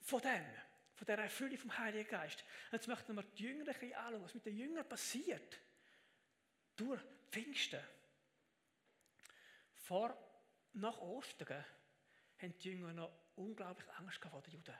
von 0.00 0.20
dem? 0.20 0.54
von 0.94 1.06
der 1.06 1.18
Erfüllung 1.18 1.58
vom 1.58 1.78
Heiligen 1.78 2.08
Geist. 2.08 2.44
Jetzt 2.70 2.86
möchten 2.86 3.16
wir 3.16 3.24
die 3.24 3.42
Jünger 3.42 3.60
ein 3.62 3.64
bisschen 3.64 3.92
anschauen, 3.94 4.22
was 4.22 4.34
mit 4.34 4.46
den 4.46 4.56
Jüngern 4.56 4.88
passiert. 4.88 5.58
Durch 6.76 7.00
Pfingsten. 7.32 7.80
Vor, 9.74 10.16
nach 10.74 10.98
Ostern 10.98 11.64
haben 12.38 12.58
die 12.58 12.70
Jünger 12.70 12.92
noch 12.92 13.12
unglaublich 13.36 13.88
Angst 13.94 14.22
vor 14.22 14.42
den 14.42 14.52
Juden. 14.52 14.74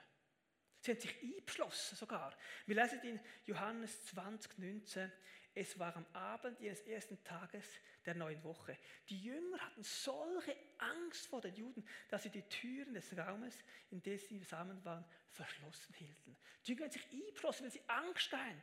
Sie 0.79 0.91
haben 0.91 0.99
sich 0.99 1.21
eingeschlossen 1.21 1.95
sogar. 1.95 2.37
Wir 2.67 2.75
lesen 2.75 3.01
in 3.01 3.19
Johannes 3.45 4.05
20, 4.05 4.57
19, 4.59 5.11
es 5.55 5.77
war 5.79 5.95
am 5.95 6.05
Abend 6.13 6.59
ihres 6.59 6.81
ersten 6.81 7.23
Tages 7.23 7.65
der 8.05 8.15
neuen 8.15 8.43
Woche. 8.43 8.77
Die 9.09 9.19
Jünger 9.19 9.59
hatten 9.59 9.83
solche 9.83 10.55
Angst 10.77 11.27
vor 11.27 11.41
den 11.41 11.55
Juden, 11.55 11.87
dass 12.09 12.23
sie 12.23 12.29
die 12.29 12.47
Türen 12.49 12.93
des 12.93 13.15
Raumes, 13.17 13.63
in 13.89 14.01
dem 14.01 14.17
sie 14.17 14.39
zusammen 14.39 14.83
waren, 14.83 15.05
verschlossen 15.29 15.93
hielten. 15.95 16.37
Die 16.65 16.71
Jünger 16.71 16.85
haben 16.85 16.91
sich 16.91 17.11
eingeschlossen, 17.11 17.63
weil 17.63 17.71
sie 17.71 17.87
Angst 17.87 18.31
hatten 18.31 18.61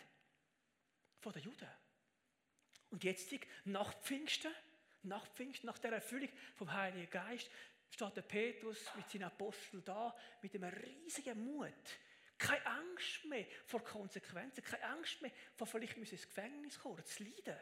vor 1.19 1.33
den 1.33 1.43
Juden. 1.43 1.69
Und 2.91 3.05
jetzt, 3.05 3.33
nach 3.65 3.95
Pfingsten, 4.03 4.53
nach 5.03 5.27
Pfingsten, 5.29 5.67
nach 5.67 5.79
der 5.79 5.93
Erfüllung 5.93 6.29
vom 6.57 6.73
Heiligen 6.73 7.11
Geist, 7.11 7.51
steht 7.91 8.17
der 8.17 8.23
Petrus 8.23 8.79
mit 8.97 9.09
seinen 9.09 9.25
Aposteln 9.25 9.85
da, 9.85 10.17
mit 10.43 10.55
einem 10.55 10.73
riesigen 10.73 11.45
Mut 11.45 11.99
keine 12.41 12.65
Angst 12.65 13.25
mehr 13.27 13.47
vor 13.67 13.85
Konsequenzen, 13.85 14.65
keine 14.65 14.85
Angst 14.85 15.21
mehr 15.21 15.31
vor 15.55 15.67
vielleicht 15.67 15.99
müssen 15.99 16.15
ins 16.15 16.27
Gefängnis 16.27 16.79
kommen, 16.79 17.05
zu 17.05 17.23
leiden. 17.23 17.61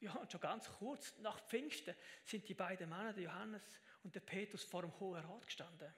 Ja, 0.00 0.12
und 0.14 0.30
schon 0.30 0.40
ganz 0.40 0.68
kurz 0.68 1.16
nach 1.20 1.40
Pfingsten 1.46 1.94
sind 2.24 2.46
die 2.48 2.54
beiden 2.54 2.90
Männer, 2.90 3.12
der 3.12 3.22
Johannes 3.22 3.62
und 4.02 4.14
der 4.14 4.20
Petrus, 4.20 4.64
vor 4.64 4.82
dem 4.82 4.98
Hohen 4.98 5.24
Rat 5.24 5.46
gestanden, 5.46 5.94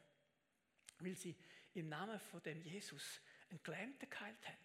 weil 0.99 1.16
sie 1.16 1.35
im 1.73 1.88
Namen 1.88 2.21
von 2.21 2.43
dem 2.43 2.61
Jesus 2.61 3.21
einen 3.49 3.62
Gelähmten 3.62 4.09
geheilt 4.09 4.47
haben. 4.47 4.59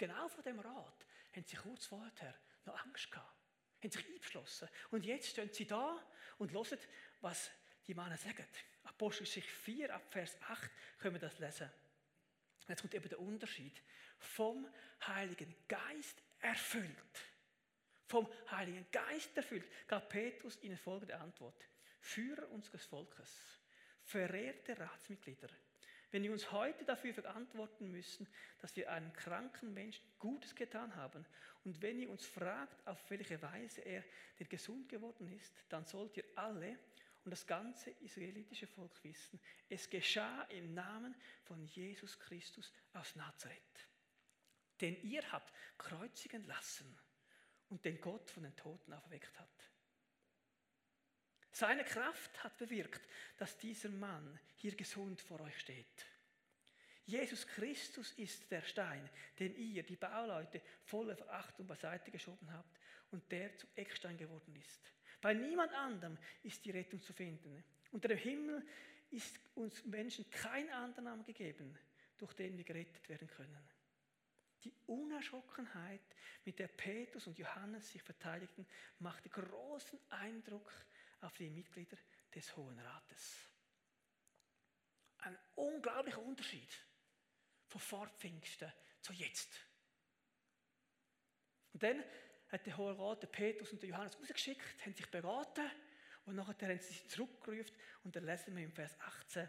Genau 0.00 0.28
vor 0.28 0.42
dem 0.42 0.58
Rat 0.58 1.06
haben 1.36 1.44
sie 1.44 1.56
kurz 1.56 1.84
vorher 1.84 2.34
noch 2.64 2.74
Angst 2.86 3.10
gehabt, 3.10 3.36
haben 3.82 3.90
sich 3.90 4.06
eingeschlossen. 4.06 4.66
Und 4.90 5.04
jetzt 5.04 5.28
stehen 5.28 5.52
sie 5.52 5.66
da 5.66 6.02
und 6.38 6.52
hören, 6.52 6.78
was 7.20 7.50
die 7.86 7.92
Männer 7.92 8.16
sagen. 8.16 8.46
Apostelgeschichte 8.84 9.50
4, 9.50 9.94
ab 9.94 10.02
Vers 10.10 10.38
8 10.40 10.70
können 11.00 11.16
wir 11.16 11.20
das 11.20 11.38
lesen. 11.38 11.70
Jetzt 12.66 12.80
kommt 12.80 12.94
eben 12.94 13.10
der 13.10 13.20
Unterschied. 13.20 13.82
Vom 14.16 14.66
Heiligen 15.06 15.54
Geist 15.68 16.22
erfüllt. 16.38 17.20
Vom 18.06 18.26
Heiligen 18.50 18.86
Geist 18.90 19.36
erfüllt 19.36 19.70
gab 19.86 20.08
Petrus 20.08 20.62
ihnen 20.62 20.78
folgende 20.78 21.20
Antwort. 21.20 21.68
Führer 22.00 22.48
unseres 22.48 22.86
Volkes, 22.86 23.60
verehrte 24.04 24.78
Ratsmitglieder, 24.78 25.50
wenn 26.10 26.22
wir 26.22 26.32
uns 26.32 26.50
heute 26.50 26.84
dafür 26.84 27.14
verantworten 27.14 27.90
müssen, 27.90 28.28
dass 28.58 28.74
wir 28.76 28.90
einem 28.90 29.12
kranken 29.12 29.72
Menschen 29.72 30.04
Gutes 30.18 30.54
getan 30.54 30.94
haben 30.96 31.24
und 31.64 31.80
wenn 31.82 31.98
ihr 31.98 32.10
uns 32.10 32.26
fragt, 32.26 32.86
auf 32.86 33.10
welche 33.10 33.40
Weise 33.42 33.82
er 33.82 34.04
denn 34.38 34.48
gesund 34.48 34.88
geworden 34.88 35.28
ist, 35.32 35.54
dann 35.68 35.84
sollt 35.84 36.16
ihr 36.16 36.24
alle 36.34 36.78
und 37.24 37.30
das 37.30 37.46
ganze 37.46 37.90
israelitische 38.00 38.66
Volk 38.66 39.04
wissen, 39.04 39.38
es 39.68 39.88
geschah 39.90 40.42
im 40.44 40.74
Namen 40.74 41.14
von 41.42 41.64
Jesus 41.66 42.18
Christus 42.18 42.72
aus 42.94 43.14
Nazareth. 43.14 43.88
Den 44.80 45.00
ihr 45.02 45.30
habt 45.30 45.52
kreuzigen 45.76 46.44
lassen 46.44 46.98
und 47.68 47.84
den 47.84 48.00
Gott 48.00 48.30
von 48.30 48.42
den 48.42 48.56
Toten 48.56 48.92
auferweckt 48.92 49.38
hat. 49.38 49.69
Seine 51.52 51.84
Kraft 51.84 52.42
hat 52.44 52.56
bewirkt, 52.58 53.00
dass 53.36 53.58
dieser 53.58 53.88
Mann 53.88 54.38
hier 54.56 54.74
gesund 54.74 55.20
vor 55.20 55.40
euch 55.40 55.58
steht. 55.58 56.06
Jesus 57.06 57.46
Christus 57.46 58.12
ist 58.12 58.50
der 58.50 58.62
Stein, 58.62 59.10
den 59.38 59.56
ihr, 59.56 59.82
die 59.82 59.96
Bauleute, 59.96 60.62
voller 60.84 61.16
Verachtung 61.16 61.66
beiseite 61.66 62.10
geschoben 62.10 62.52
habt 62.52 62.78
und 63.10 63.30
der 63.32 63.56
zum 63.56 63.68
Eckstein 63.74 64.16
geworden 64.16 64.54
ist. 64.54 64.92
Bei 65.20 65.34
niemand 65.34 65.72
anderem 65.74 66.16
ist 66.44 66.64
die 66.64 66.70
Rettung 66.70 67.02
zu 67.02 67.12
finden. 67.12 67.64
Unter 67.90 68.08
dem 68.08 68.18
Himmel 68.18 68.64
ist 69.10 69.40
uns 69.56 69.84
Menschen 69.84 70.30
kein 70.30 70.70
anderer 70.70 71.02
Name 71.02 71.24
gegeben, 71.24 71.76
durch 72.16 72.32
den 72.34 72.56
wir 72.56 72.64
gerettet 72.64 73.08
werden 73.08 73.28
können. 73.28 73.68
Die 74.62 74.72
Unerschrockenheit, 74.86 76.00
mit 76.44 76.58
der 76.58 76.68
Petrus 76.68 77.26
und 77.26 77.38
Johannes 77.38 77.90
sich 77.90 78.02
verteidigten, 78.02 78.66
machte 78.98 79.28
großen 79.30 79.98
Eindruck 80.10 80.70
auf 81.20 81.36
die 81.36 81.50
Mitglieder 81.50 81.96
des 82.34 82.56
Hohen 82.56 82.78
Rates. 82.78 83.46
Ein 85.18 85.38
unglaublicher 85.54 86.22
Unterschied 86.22 86.72
von 87.66 87.80
vor 87.80 88.08
Pfingsten 88.18 88.72
zu 89.00 89.12
jetzt. 89.12 89.50
Und 91.72 91.82
dann 91.82 92.02
hat 92.48 92.66
der 92.66 92.76
Hohe 92.76 92.98
Rat 92.98 93.22
den 93.22 93.30
Petrus 93.30 93.72
und 93.72 93.82
den 93.82 93.90
Johannes 93.90 94.18
rausgeschickt, 94.18 94.84
haben 94.84 94.94
sich 94.94 95.10
beraten 95.10 95.70
und 96.24 96.34
nachher 96.36 96.68
haben 96.68 96.80
sie 96.80 96.88
sich 96.88 97.08
zurückgerufen 97.08 97.76
und 98.02 98.16
dann 98.16 98.24
lesen 98.24 98.56
wir 98.56 98.64
im 98.64 98.72
Vers 98.72 98.98
18, 99.00 99.48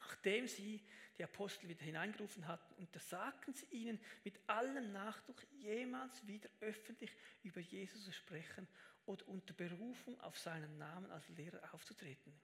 nachdem 0.00 0.48
sie 0.48 0.84
die 1.18 1.24
Apostel 1.24 1.68
wieder 1.68 1.84
hineingerufen 1.84 2.46
hatten, 2.46 2.74
untersagten 2.74 3.54
sie 3.54 3.66
ihnen 3.66 4.00
mit 4.24 4.38
allem 4.48 4.92
Nachdruck 4.92 5.46
jemals 5.52 6.26
wieder 6.26 6.50
öffentlich 6.60 7.10
über 7.42 7.60
Jesus 7.60 8.04
zu 8.04 8.12
sprechen 8.12 8.68
oder 9.06 9.26
unter 9.28 9.54
Berufung 9.54 10.20
auf 10.20 10.38
seinen 10.38 10.78
Namen 10.78 11.10
als 11.10 11.28
Lehrer 11.30 11.72
aufzutreten. 11.72 12.38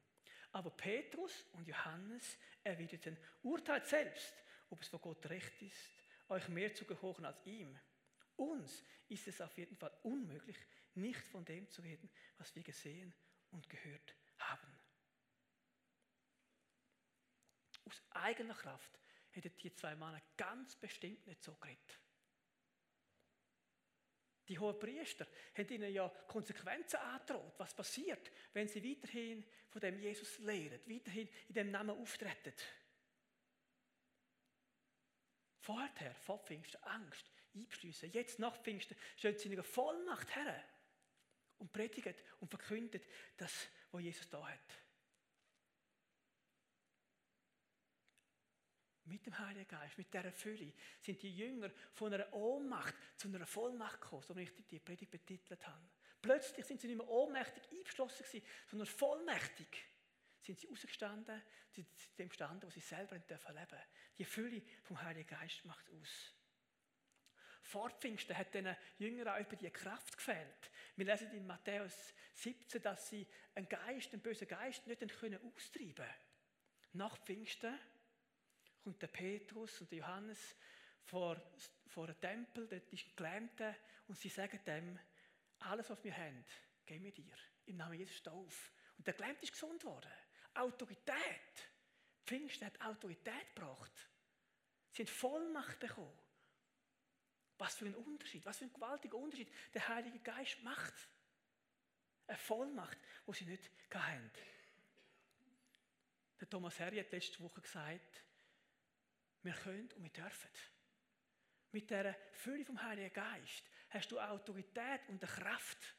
Aber 0.52 0.70
Petrus 0.70 1.44
und 1.52 1.66
Johannes 1.66 2.38
erwiderten, 2.62 3.16
urteilt 3.42 3.86
selbst, 3.86 4.34
ob 4.70 4.80
es 4.80 4.88
vor 4.88 5.00
Gott 5.00 5.28
recht 5.28 5.60
ist, 5.62 5.90
euch 6.28 6.48
mehr 6.48 6.74
zu 6.74 6.84
gehorchen 6.84 7.24
als 7.24 7.44
ihm. 7.44 7.78
Uns 8.36 8.84
ist 9.08 9.28
es 9.28 9.40
auf 9.40 9.56
jeden 9.56 9.76
Fall 9.76 9.92
unmöglich, 10.02 10.56
nicht 10.94 11.26
von 11.26 11.44
dem 11.44 11.70
zu 11.70 11.82
reden, 11.82 12.10
was 12.38 12.54
wir 12.54 12.62
gesehen 12.62 13.14
und 13.50 13.68
gehört 13.68 14.14
haben. 14.38 14.78
Aus 17.84 18.02
eigener 18.10 18.54
Kraft 18.54 18.98
hätten 19.30 19.56
die 19.58 19.74
zwei 19.74 19.94
Männer 19.96 20.22
ganz 20.36 20.76
bestimmt 20.76 21.26
nicht 21.26 21.42
so 21.42 21.54
geredet. 21.56 22.01
Die 24.48 24.58
hohen 24.58 24.78
Priester 24.78 25.26
haben 25.56 25.68
ihnen 25.68 25.92
ja 25.92 26.08
Konsequenzen 26.26 26.96
angedroht. 26.96 27.54
Was 27.58 27.74
passiert, 27.74 28.30
wenn 28.52 28.68
sie 28.68 28.82
weiterhin 28.82 29.44
von 29.68 29.80
dem 29.80 29.98
Jesus 29.98 30.38
lehren, 30.40 30.80
weiterhin 30.86 31.28
in 31.48 31.54
dem 31.54 31.70
Namen 31.70 31.90
auftreten? 31.90 32.52
Vorher, 35.60 36.14
vor 36.16 36.38
Pfingsten, 36.40 36.82
Angst, 36.82 37.30
einbeschliessen. 37.54 38.10
Jetzt 38.12 38.40
nach 38.40 38.60
Pfingsten 38.62 38.96
stehen 39.16 39.38
sie 39.38 39.46
in 39.46 39.52
einer 39.52 39.62
Vollmacht 39.62 40.34
her 40.34 40.64
und 41.58 41.72
predigen 41.72 42.14
und 42.40 42.48
verkünden 42.48 43.00
das, 43.36 43.68
was 43.92 44.02
Jesus 44.02 44.28
da 44.28 44.44
hat. 44.46 44.82
Mit 49.04 49.26
dem 49.26 49.36
Heiligen 49.38 49.68
Geist, 49.68 49.98
mit 49.98 50.12
dieser 50.12 50.32
Fülle, 50.32 50.72
sind 51.00 51.22
die 51.22 51.36
Jünger 51.36 51.70
von 51.92 52.14
einer 52.14 52.32
Ohnmacht 52.32 52.94
zu 53.16 53.28
einer 53.28 53.46
Vollmacht 53.46 54.00
gekommen, 54.00 54.22
so 54.22 54.36
wie 54.36 54.42
ich 54.42 54.52
die 54.70 54.78
Predigt 54.78 55.10
betitelt 55.10 55.66
habe. 55.66 55.82
Plötzlich 56.20 56.64
sind 56.64 56.80
sie 56.80 56.86
nicht 56.86 56.98
mehr 56.98 57.08
ohnmächtig 57.08 57.64
eingeschlossen 57.70 58.24
gewesen, 58.24 58.46
sondern 58.68 58.86
vollmächtig 58.86 59.84
sind 60.40 60.58
sie 60.58 60.68
ausgestanden, 60.68 61.42
zu 61.72 61.84
dem 62.18 62.30
Stand, 62.30 62.64
wo 62.64 62.70
sie 62.70 62.80
selber 62.80 63.16
leben 63.16 63.26
dürfen 63.28 63.78
Die 64.18 64.24
Fülle 64.24 64.62
vom 64.82 65.00
Heiligen 65.02 65.28
Geist 65.28 65.64
macht 65.64 65.90
aus. 65.90 66.34
Vor 67.62 67.90
Pfingsten 67.90 68.36
hat 68.36 68.52
den 68.54 68.76
Jüngern 68.98 69.28
auch 69.28 69.40
über 69.40 69.56
die 69.56 69.70
Kraft 69.70 70.16
gefehlt. 70.16 70.70
Wir 70.96 71.06
lesen 71.06 71.32
in 71.32 71.46
Matthäus 71.46 72.12
17, 72.34 72.82
dass 72.82 73.08
sie 73.08 73.26
einen 73.54 73.68
Geist, 73.68 74.12
einen 74.12 74.20
bösen 74.20 74.48
Geist 74.48 74.86
nicht 74.86 75.02
austreiben 75.02 75.94
können. 75.94 76.14
Nach 76.94 77.16
Pfingsten 77.18 77.78
kommt 78.82 79.00
der 79.00 79.06
Petrus 79.08 79.80
und 79.80 79.90
der 79.90 79.98
Johannes 79.98 80.56
vor, 81.04 81.40
vor 81.86 82.04
einem 82.04 82.20
Tempel, 82.20 82.68
dort 82.68 82.92
ist 82.92 83.06
ein 83.06 83.16
Gelähmter, 83.16 83.76
und 84.08 84.16
sie 84.16 84.28
sagen 84.28 84.60
dem, 84.66 84.98
alles, 85.60 85.88
was 85.90 86.02
wir 86.02 86.16
haben, 86.16 86.44
geben 86.84 87.04
wir 87.04 87.12
dir. 87.12 87.36
Im 87.66 87.76
Namen 87.76 87.98
Jesus 87.98 88.16
steh 88.16 88.30
auf. 88.30 88.72
Und 88.98 89.06
der 89.06 89.14
Gelähmte 89.14 89.44
ist 89.44 89.52
gesund 89.52 89.84
worden. 89.84 90.10
Autorität. 90.54 91.70
Pfingsten 92.26 92.66
hat 92.66 92.80
Autorität 92.80 93.54
gebracht. 93.54 93.92
Sie 94.90 95.02
haben 95.02 95.08
Vollmacht 95.08 95.78
bekommen. 95.78 96.18
Was 97.58 97.76
für 97.76 97.86
ein 97.86 97.94
Unterschied, 97.94 98.44
was 98.44 98.58
für 98.58 98.64
ein 98.64 98.72
gewaltiger 98.72 99.16
Unterschied 99.16 99.52
der 99.72 99.86
Heilige 99.88 100.18
Geist 100.18 100.62
macht. 100.62 100.94
Eine 102.26 102.38
Vollmacht, 102.38 102.98
die 103.26 103.32
sie 103.32 103.44
nicht 103.46 103.70
hatten. 103.90 104.30
Der 106.40 106.50
Thomas 106.50 106.78
Herri 106.78 106.98
hat 106.98 107.12
letzte 107.12 107.40
Woche 107.40 107.60
gesagt, 107.60 108.24
wir 109.42 109.52
können 109.52 109.90
und 109.92 110.02
wir 110.02 110.10
dürfen. 110.10 110.50
Mit 111.72 111.88
dieser 111.88 112.14
Fülle 112.32 112.64
vom 112.64 112.82
Heiligen 112.82 113.12
Geist 113.12 113.64
hast 113.90 114.10
du 114.10 114.20
Autorität 114.20 115.00
und 115.08 115.22
eine 115.22 115.32
Kraft, 115.32 115.96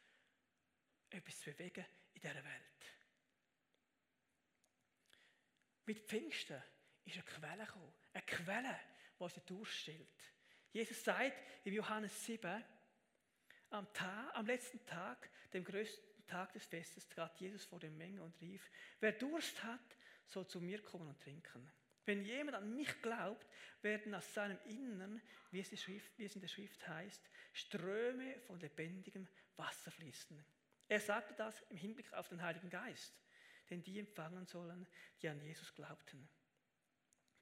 etwas 1.10 1.40
zu 1.40 1.52
bewegen 1.52 1.86
in 2.14 2.22
dieser 2.22 2.44
Welt. 2.44 2.64
Mit 5.86 6.00
Pfingsten 6.00 6.62
ist 7.06 7.16
eine 7.16 7.24
Quelle 7.24 7.66
gekommen. 7.66 7.94
Eine 8.14 8.24
Quelle, 8.24 8.80
die 9.18 9.24
uns 9.24 9.46
durchstellt. 9.46 10.34
Jesus 10.72 11.04
sagt 11.04 11.44
in 11.66 11.74
Johannes 11.74 12.26
7, 12.26 12.64
am, 13.70 13.92
Tag, 13.94 14.36
am 14.36 14.46
letzten 14.46 14.84
Tag, 14.86 15.30
dem 15.52 15.64
größten 15.64 16.26
Tag 16.28 16.54
des 16.54 16.66
Festes, 16.66 17.08
trat 17.10 17.40
Jesus 17.40 17.66
vor 17.66 17.80
der 17.80 17.92
Menge 17.92 18.22
und 18.22 18.40
rief, 18.40 18.70
wer 19.00 19.12
Durst 19.12 19.64
hat, 19.64 19.98
soll 20.26 20.48
zu 20.48 20.62
mir 20.62 20.82
kommen 20.82 21.10
und 21.10 21.20
trinken. 21.20 21.72
Wenn 22.06 22.24
jemand 22.24 22.58
an 22.58 22.76
mich 22.76 23.02
glaubt, 23.02 23.48
werden 23.82 24.14
aus 24.14 24.34
seinem 24.34 24.60
Innern, 24.66 25.22
wie 25.52 25.60
es, 25.62 25.80
Schrift, 25.80 26.18
wie 26.18 26.26
es 26.26 26.36
in 26.36 26.42
der 26.42 26.48
Schrift 26.48 26.86
heißt, 26.88 27.30
Ströme 27.54 28.40
von 28.42 28.60
lebendigem 28.60 29.28
Wasser 29.56 29.92
fließen. 29.92 30.44
Er 30.88 31.00
sagte 31.00 31.34
das 31.36 31.62
im 31.70 31.78
Hinblick 31.78 32.12
auf 32.14 32.28
den 32.28 32.42
Heiligen 32.42 32.70
Geist, 32.70 33.14
den 33.70 33.84
die 33.84 34.00
empfangen 34.00 34.46
sollen, 34.46 34.88
die 35.22 35.30
an 35.30 35.42
Jesus 35.42 35.74
glaubten. 35.74 36.30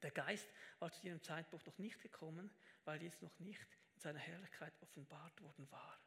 Der 0.02 0.10
Geist 0.10 0.48
war 0.78 0.90
zu 0.90 1.00
diesem 1.00 1.22
Zeitpunkt 1.22 1.66
noch 1.66 1.78
nicht 1.78 2.00
gekommen, 2.00 2.50
weil 2.84 2.98
dies 2.98 3.20
noch 3.20 3.38
nicht 3.38 3.66
in 3.94 4.00
seiner 4.00 4.18
Herrlichkeit 4.18 4.72
offenbart 4.80 5.40
worden 5.40 5.70
war. 5.70 6.00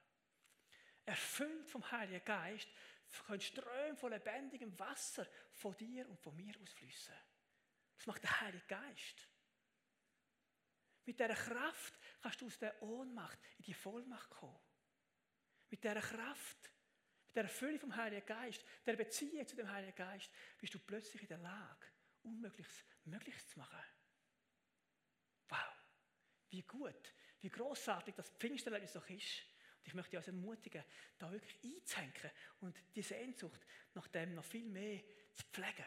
Erfüllt 1.05 1.69
vom 1.69 1.89
Heiligen 1.91 2.23
Geist 2.25 2.67
können 3.27 3.41
Ströme 3.41 3.95
von 3.95 4.11
lebendigem 4.11 4.77
Wasser 4.79 5.27
von 5.51 5.75
dir 5.77 6.09
und 6.09 6.19
von 6.19 6.35
mir 6.35 6.59
ausfließen. 6.61 7.13
Das 7.97 8.07
macht 8.07 8.23
der 8.23 8.41
Heilige 8.41 8.65
Geist. 8.65 9.29
Mit 11.05 11.19
dieser 11.19 11.35
Kraft 11.35 11.93
kannst 12.21 12.41
du 12.41 12.47
aus 12.47 12.57
der 12.57 12.81
Ohnmacht 12.81 13.39
in 13.57 13.65
die 13.65 13.73
Vollmacht 13.73 14.29
kommen. 14.29 14.59
Mit 15.69 15.83
dieser 15.83 16.01
Kraft, 16.01 16.71
mit 17.27 17.35
der 17.35 17.47
Fülle 17.47 17.79
vom 17.79 17.95
Heiligen 17.95 18.25
Geist, 18.25 18.65
der 18.85 18.95
Beziehung 18.95 19.47
zu 19.47 19.55
dem 19.55 19.69
Heiligen 19.69 19.95
Geist, 19.95 20.31
bist 20.57 20.73
du 20.73 20.79
plötzlich 20.79 21.21
in 21.21 21.27
der 21.27 21.37
Lage, 21.37 21.87
Unmögliches 22.23 22.83
möglich 23.03 23.47
zu 23.47 23.59
machen. 23.59 23.83
Wow, 25.47 25.75
wie 26.49 26.63
gut, 26.63 27.13
wie 27.41 27.49
großartig 27.49 28.15
das 28.15 28.29
Pfingsterlebnis 28.31 28.93
doch 28.93 29.07
ist. 29.09 29.43
Und 29.77 29.87
ich 29.87 29.93
möchte 29.93 30.11
dich 30.11 30.17
also 30.17 30.31
ermutigen, 30.31 30.83
da 31.19 31.31
wirklich 31.31 31.63
einzuhängen 31.63 32.31
und 32.61 32.81
die 32.95 33.03
Sehnsucht 33.03 33.63
nach 33.93 34.07
dem 34.07 34.33
noch 34.33 34.45
viel 34.45 34.65
mehr 34.65 35.03
zu 35.33 35.43
pflegen. 35.51 35.85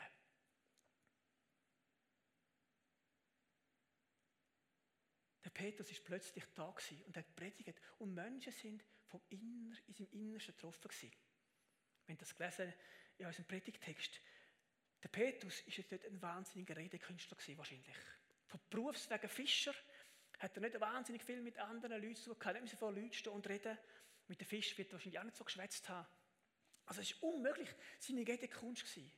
Der 5.49 5.55
Petrus 5.55 5.91
ist 5.91 6.05
plötzlich 6.05 6.45
da 6.55 6.75
und 7.07 7.17
hat 7.17 7.35
predigt 7.35 7.81
und 7.97 8.13
Menschen 8.13 8.53
sind 8.53 8.85
vom 9.07 9.23
Inner, 9.31 9.75
in 9.87 9.95
seinem 9.95 10.11
Innersten 10.11 10.55
getroffen 10.55 10.89
gewesen. 10.89 11.11
Wir 12.05 12.17
das 12.17 12.37
gelesen 12.37 12.75
in 13.17 13.25
unserem 13.25 13.47
Predigtext. 13.47 14.21
Der 15.03 15.09
Petrus 15.09 15.63
ist 15.63 15.79
jetzt 15.79 15.91
nicht 15.91 16.05
ein 16.05 16.21
wahnsinniger 16.21 16.77
Redekünstler 16.77 17.39
gewesen, 17.39 17.57
wahrscheinlich. 17.57 17.97
Von 18.45 18.61
Berufswegen 18.69 19.31
Fischer 19.31 19.75
hat 20.39 20.55
er 20.55 20.61
nicht 20.61 20.79
wahnsinnig 20.79 21.25
viel 21.25 21.41
mit 21.41 21.59
anderen 21.59 22.03
Leuten 22.03 22.17
zu 22.17 22.35
tun. 22.35 22.63
Nicht 22.63 22.75
vor 22.75 22.93
Leuten 22.93 23.15
stehen 23.15 23.33
und 23.33 23.49
reden. 23.49 23.79
Mit 24.27 24.43
dem 24.43 24.47
Fisch 24.47 24.77
wird 24.77 24.91
er 24.91 24.93
wahrscheinlich 24.95 25.19
auch 25.19 25.25
nicht 25.25 25.37
so 25.39 25.45
geschwätzt 25.45 25.89
haben. 25.89 26.07
Also 26.85 27.01
es 27.01 27.13
ist 27.13 27.23
unmöglich 27.23 27.75
seine 28.01 28.21
Redekunst 28.21 28.85
gewesen, 28.85 29.11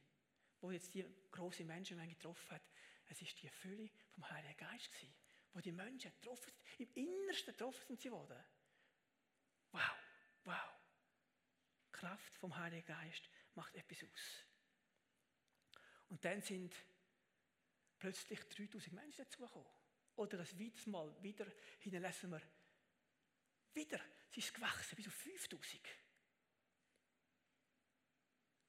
wo 0.61 0.71
jetzt 0.71 0.95
die 0.95 1.05
große 1.33 1.65
Menschenmenge 1.65 2.15
getroffen 2.15 2.53
hat. 2.53 2.63
Es 3.09 3.21
ist 3.21 3.43
die 3.43 3.49
Fülle 3.49 3.91
vom 4.13 4.31
Heiligen 4.31 4.57
Geist 4.57 4.93
gewesen, 4.93 5.13
wo 5.53 5.61
die 5.61 5.73
Menschen 5.73 6.13
getroffen 6.13 6.53
sind. 6.77 6.97
Im 6.97 7.07
Innersten 7.07 7.53
getroffen 7.53 7.87
sind 7.87 8.01
sie 8.01 8.11
worden. 8.11 8.43
Wow, 9.73 9.97
wow. 10.45 10.81
Die 11.87 11.93
Kraft 11.93 12.35
vom 12.37 12.57
Heiligen 12.57 12.87
Geist 12.87 13.29
macht 13.55 13.75
etwas 13.75 14.05
aus. 14.05 14.45
Und 16.09 16.25
dann 16.25 16.43
sind 16.43 16.75
plötzlich 17.99 18.41
3000 18.49 18.93
Menschen 18.93 19.25
dazugekommen. 19.25 19.69
Oder 20.17 20.39
das 20.39 20.59
weiteres 20.59 20.87
Mal 20.87 21.23
wieder, 21.23 21.47
hinterlassen 21.79 22.31
wir, 22.31 22.43
wieder, 23.73 24.01
es 24.31 24.37
ist 24.37 24.55
gewachsen 24.55 24.97
bis 24.97 25.07
auf 25.07 25.15
5000. 25.15 25.81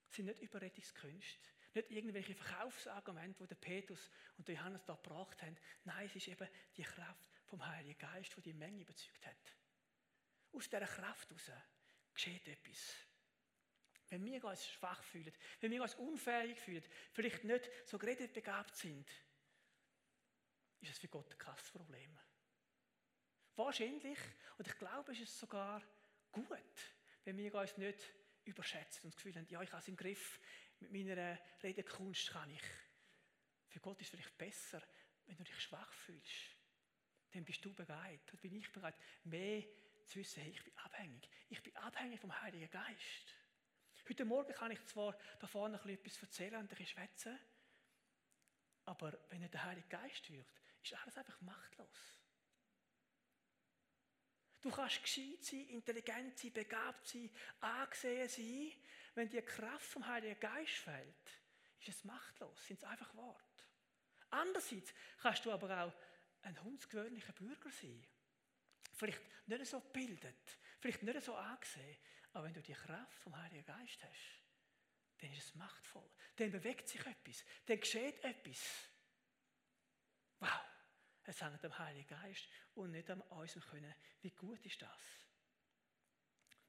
Es 0.08 0.16
sind 0.16 0.26
nicht 0.26 0.40
Überredungskünste, 0.40 1.48
nicht 1.74 1.90
irgendwelche 1.90 2.34
Verkaufsargumente, 2.34 3.42
die 3.42 3.48
der 3.48 3.54
Petrus 3.56 4.10
und 4.36 4.46
der 4.48 4.56
Johannes 4.56 4.84
da 4.84 4.94
gebracht 4.94 5.40
haben. 5.42 5.56
Nein, 5.84 6.06
es 6.06 6.16
ist 6.16 6.28
eben 6.28 6.48
die 6.76 6.82
Kraft 6.82 7.30
vom 7.46 7.66
Heiligen 7.66 7.98
Geist, 7.98 8.36
die 8.36 8.42
die 8.42 8.52
Menge 8.52 8.82
überzeugt 8.82 9.26
hat. 9.26 9.56
Aus 10.52 10.68
dieser 10.68 10.86
Kraft 10.86 11.30
heraus 11.30 11.50
geschieht 12.14 12.46
etwas. 12.48 12.94
Wenn 14.08 14.24
wir 14.24 14.44
uns 14.44 14.66
schwach 14.68 15.02
fühlen, 15.02 15.32
wenn 15.60 15.70
wir 15.70 15.82
uns 15.82 15.94
unfähig 15.94 16.58
fühlen, 16.60 16.84
vielleicht 17.12 17.44
nicht 17.44 17.70
so 17.86 17.98
geredet 17.98 18.34
begabt 18.34 18.76
sind, 18.76 19.10
ist 20.80 20.90
es 20.90 20.98
für 20.98 21.08
Gott 21.08 21.32
ein 21.32 21.56
Problem. 21.72 22.18
Wahrscheinlich, 23.56 24.18
und 24.58 24.66
ich 24.66 24.76
glaube, 24.76 25.12
ist 25.12 25.22
es 25.22 25.38
sogar 25.38 25.82
gut, 26.30 26.94
wenn 27.24 27.36
wir 27.38 27.54
uns 27.54 27.76
nicht 27.76 28.14
überschätzen 28.44 29.04
und 29.04 29.14
das 29.14 29.16
Gefühl 29.16 29.36
haben, 29.36 29.46
ja, 29.48 29.62
ich 29.62 29.70
habe 29.70 29.80
es 29.80 29.88
im 29.88 29.96
Griff, 29.96 30.40
mit 30.82 31.06
meiner 31.06 31.38
Redekunst 31.62 32.30
kann 32.30 32.50
ich. 32.50 32.62
Für 33.68 33.80
Gott 33.80 34.00
ist 34.00 34.06
es 34.06 34.10
vielleicht 34.10 34.38
besser, 34.38 34.82
wenn 35.26 35.36
du 35.36 35.44
dich 35.44 35.60
schwach 35.60 35.92
fühlst. 35.92 36.56
Dann 37.30 37.44
bist 37.44 37.64
du 37.64 37.72
bereit, 37.72 38.20
dann 38.26 38.40
bin 38.40 38.54
ich 38.54 38.70
bereit, 38.72 38.96
mehr 39.24 39.64
zu 40.06 40.18
wissen, 40.18 40.42
hey, 40.42 40.50
ich 40.50 40.62
bin 40.62 40.76
abhängig. 40.78 41.28
Ich 41.48 41.62
bin 41.62 41.74
abhängig 41.76 42.20
vom 42.20 42.40
Heiligen 42.42 42.70
Geist. 42.70 43.36
Heute 44.08 44.24
Morgen 44.24 44.52
kann 44.52 44.70
ich 44.70 44.84
zwar 44.84 45.16
da 45.38 45.46
vorne 45.46 45.76
ein 45.76 45.82
bisschen 45.82 45.98
etwas 46.00 46.22
erzählen 46.22 46.56
und 46.56 46.62
ein 46.62 46.68
bisschen 46.68 46.86
schwätzen, 46.86 47.38
aber 48.84 49.16
wenn 49.30 49.40
nicht 49.40 49.54
der 49.54 49.64
Heilige 49.64 49.88
Geist 49.88 50.30
wirkt, 50.30 50.60
ist 50.82 50.94
alles 50.94 51.16
einfach 51.16 51.40
machtlos. 51.40 52.18
Du 54.60 54.70
kannst 54.70 55.02
gescheit 55.02 55.42
sein, 55.42 55.68
intelligent 55.68 56.38
sein, 56.38 56.52
begabt 56.52 57.06
sein, 57.06 57.30
angesehen 57.60 58.28
sein. 58.28 58.72
Wenn 59.14 59.28
die 59.28 59.42
Kraft 59.42 59.86
vom 59.86 60.06
Heiligen 60.06 60.40
Geist 60.40 60.72
fehlt, 60.72 61.40
ist 61.78 61.88
es 61.88 62.04
machtlos, 62.04 62.66
sind 62.66 62.78
es 62.78 62.84
einfach 62.84 63.14
Worte. 63.14 63.64
Andererseits 64.30 64.94
kannst 65.20 65.44
du 65.44 65.52
aber 65.52 65.84
auch 65.84 65.94
ein 66.42 66.62
hundsgewöhnlicher 66.62 67.32
Bürger 67.32 67.70
sein. 67.70 68.06
Vielleicht 68.94 69.20
nicht 69.46 69.66
so 69.66 69.80
gebildet, 69.80 70.58
vielleicht 70.80 71.02
nicht 71.02 71.20
so 71.22 71.34
angesehen, 71.34 71.98
aber 72.32 72.44
wenn 72.44 72.54
du 72.54 72.62
die 72.62 72.72
Kraft 72.72 73.18
vom 73.20 73.36
Heiligen 73.36 73.64
Geist 73.64 74.02
hast, 74.02 74.42
dann 75.18 75.30
ist 75.32 75.44
es 75.44 75.54
machtvoll. 75.54 76.08
Dann 76.36 76.50
bewegt 76.50 76.88
sich 76.88 77.04
etwas, 77.04 77.44
dann 77.66 77.80
geschieht 77.80 78.24
etwas. 78.24 78.88
Wow, 80.40 80.64
es 81.24 81.40
hängt 81.40 81.64
am 81.64 81.78
Heiligen 81.78 82.08
Geist 82.08 82.48
und 82.74 82.90
nicht 82.92 83.10
an 83.10 83.20
unserem 83.22 83.62
Können. 83.62 83.94
Wie 84.22 84.30
gut 84.30 84.64
ist 84.64 84.80
das? 84.80 85.02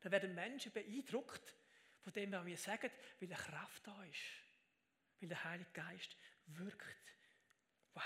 Dann 0.02 0.12
werden 0.12 0.36
Menschen 0.36 0.72
beeindruckt 0.72 1.56
von 2.04 2.14
dem, 2.14 2.32
was 2.32 2.46
wir 2.46 2.58
sagen, 2.58 2.92
weil 3.20 3.30
eine 3.30 3.38
Kraft 3.38 3.88
da 3.88 4.04
ist. 4.04 4.22
Weil 5.20 5.30
der 5.30 5.44
Heilige 5.44 5.72
Geist 5.72 6.16
wirkt. 6.48 7.14
Wow. 7.94 8.04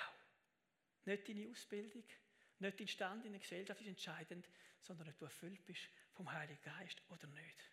Nicht 1.05 1.27
deine 1.27 1.49
Ausbildung, 1.49 2.03
nicht 2.59 2.79
dein 2.79 2.87
Stand 2.87 3.25
in 3.25 3.31
der 3.31 3.41
Gesellschaft 3.41 3.81
ist 3.81 3.87
entscheidend, 3.87 4.47
sondern 4.81 5.09
ob 5.09 5.17
du 5.17 5.25
erfüllt 5.25 5.65
bist 5.65 5.87
vom 6.13 6.31
Heiligen 6.31 6.61
Geist 6.61 7.01
oder 7.09 7.27
nicht. 7.27 7.71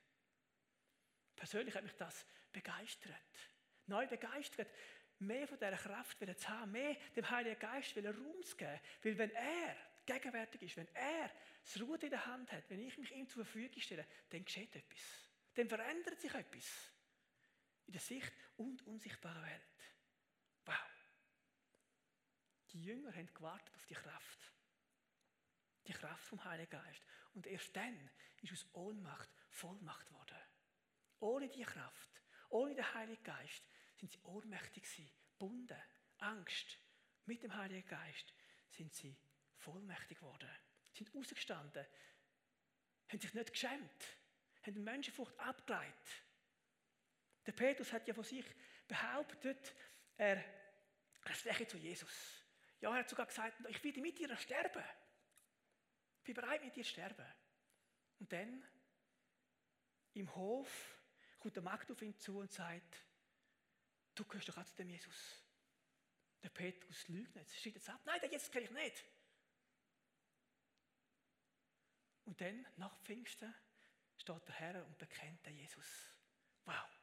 Persönlich 1.36 1.74
hat 1.74 1.82
mich 1.82 1.94
das 1.96 2.26
begeistert. 2.52 3.12
Neu 3.86 4.06
begeistert, 4.06 4.68
mehr 5.18 5.46
von 5.46 5.58
dieser 5.58 5.76
Kraft 5.76 6.18
zu 6.18 6.48
haben, 6.48 6.72
mehr 6.72 6.96
dem 7.16 7.28
Heiligen 7.28 7.58
Geist 7.58 7.96
Raum 7.96 8.42
zu 8.42 8.56
geben. 8.56 8.80
Weil 9.02 9.18
wenn 9.18 9.30
er 9.30 9.76
gegenwärtig 10.06 10.62
ist, 10.62 10.76
wenn 10.76 10.88
er 10.94 11.30
das 11.62 11.80
Ruder 11.80 12.04
in 12.04 12.10
der 12.10 12.26
Hand 12.26 12.50
hat, 12.52 12.68
wenn 12.70 12.80
ich 12.80 12.96
mich 12.98 13.12
ihm 13.12 13.28
zur 13.28 13.44
Verfügung 13.44 13.80
stelle, 13.80 14.06
dann 14.30 14.44
geschieht 14.44 14.74
etwas. 14.74 15.23
Dann 15.54 15.68
verändert 15.68 16.20
sich 16.20 16.34
etwas. 16.34 16.92
In 17.86 17.92
der 17.92 18.00
Sicht 18.00 18.32
und 18.56 18.82
unsichtbaren 18.86 19.42
Welt. 19.42 19.62
Wow. 20.64 20.74
Die 22.70 22.82
Jünger 22.82 23.14
haben 23.14 23.32
gewartet 23.32 23.74
auf 23.76 23.86
die 23.86 23.94
Kraft. 23.94 24.52
Die 25.86 25.92
Kraft 25.92 26.24
vom 26.24 26.42
Heiligen 26.44 26.70
Geist. 26.70 27.02
Und 27.34 27.46
erst 27.46 27.74
dann 27.76 28.10
ist 28.42 28.52
aus 28.52 28.66
Ohnmacht 28.72 29.28
Vollmacht 29.50 30.06
geworden. 30.06 30.38
Ohne 31.20 31.48
die 31.48 31.62
Kraft, 31.62 32.22
ohne 32.48 32.74
den 32.74 32.94
Heiligen 32.94 33.22
Geist 33.22 33.64
sind 33.96 34.10
sie 34.10 34.20
ohnmächtig 34.24 34.82
gewesen, 34.82 35.10
gebunden, 35.32 35.80
Angst. 36.18 36.78
Mit 37.26 37.42
dem 37.42 37.54
Heiligen 37.54 37.88
Geist 37.88 38.34
sind 38.70 38.92
sie 38.92 39.16
vollmächtig 39.56 40.18
geworden, 40.18 40.50
sind 40.92 41.14
rausgestanden, 41.14 41.86
haben 43.08 43.20
sich 43.20 43.32
nicht 43.32 43.52
geschämt, 43.52 44.18
haben 44.66 44.74
die 44.74 44.80
Menschenfurcht 44.80 45.38
abgeleitet. 45.38 46.22
Der 47.46 47.52
Petrus 47.52 47.92
hat 47.92 48.06
ja 48.08 48.14
von 48.14 48.24
sich 48.24 48.44
behauptet, 48.88 49.74
er, 50.16 50.42
er 51.24 51.34
spreche 51.34 51.66
zu 51.66 51.76
Jesus. 51.76 52.42
Ja, 52.80 52.90
er 52.90 53.00
hat 53.00 53.08
sogar 53.08 53.26
gesagt, 53.26 53.58
ich 53.68 53.82
werde 53.82 54.00
mit 54.00 54.18
dir 54.18 54.36
sterben. 54.36 54.84
Ich 56.18 56.24
bin 56.24 56.34
bereit, 56.34 56.64
mit 56.64 56.74
dir 56.74 56.84
zu 56.84 56.90
sterben. 56.90 57.26
Und 58.18 58.32
dann, 58.32 58.64
im 60.14 60.34
Hof, 60.34 60.98
kommt 61.38 61.56
der 61.56 61.62
Magd 61.62 61.90
auf 61.90 62.00
ihn 62.00 62.18
zu 62.18 62.38
und 62.38 62.52
sagt, 62.52 63.04
du 64.14 64.24
gehörst 64.24 64.48
doch 64.48 64.56
auch 64.56 64.64
zu 64.64 64.76
dem 64.76 64.90
Jesus. 64.90 65.42
Der 66.42 66.50
Petrus 66.50 67.08
lügt 67.08 67.34
nicht, 67.34 67.50
schreibt 67.54 67.76
jetzt 67.76 67.88
ab, 67.88 68.00
nein, 68.04 68.20
den 68.20 68.30
Jesus 68.30 68.50
kenne 68.50 68.66
ich 68.66 68.70
nicht. 68.70 69.04
Und 72.24 72.40
dann, 72.40 72.66
nach 72.76 72.96
Pfingsten, 73.00 73.54
steht 74.24 74.48
der 74.48 74.54
Herr 74.54 74.86
und 74.86 74.96
bekennt 74.96 75.44
den 75.44 75.56
Jesus. 75.56 76.10
Wow. 76.64 77.00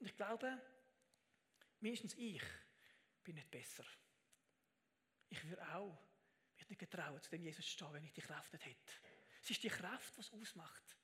Und 0.00 0.06
ich 0.06 0.16
glaube, 0.16 0.60
mindestens 1.78 2.14
ich 2.14 2.42
bin 3.22 3.36
nicht 3.36 3.50
besser. 3.50 3.84
Ich 5.28 5.42
würde 5.44 5.66
auch 5.74 5.96
mich 6.56 6.68
nicht 6.68 6.78
getrauen, 6.80 7.20
zu 7.20 7.30
dem 7.30 7.44
Jesus 7.44 7.64
zu 7.64 7.72
stehen, 7.72 7.92
wenn 7.92 8.04
ich 8.04 8.12
die 8.12 8.20
Kraft 8.20 8.52
nicht 8.52 8.66
hätte. 8.66 8.92
Es 9.40 9.50
ist 9.50 9.62
die 9.62 9.68
Kraft, 9.68 10.18
was 10.18 10.32
ausmacht. 10.32 10.96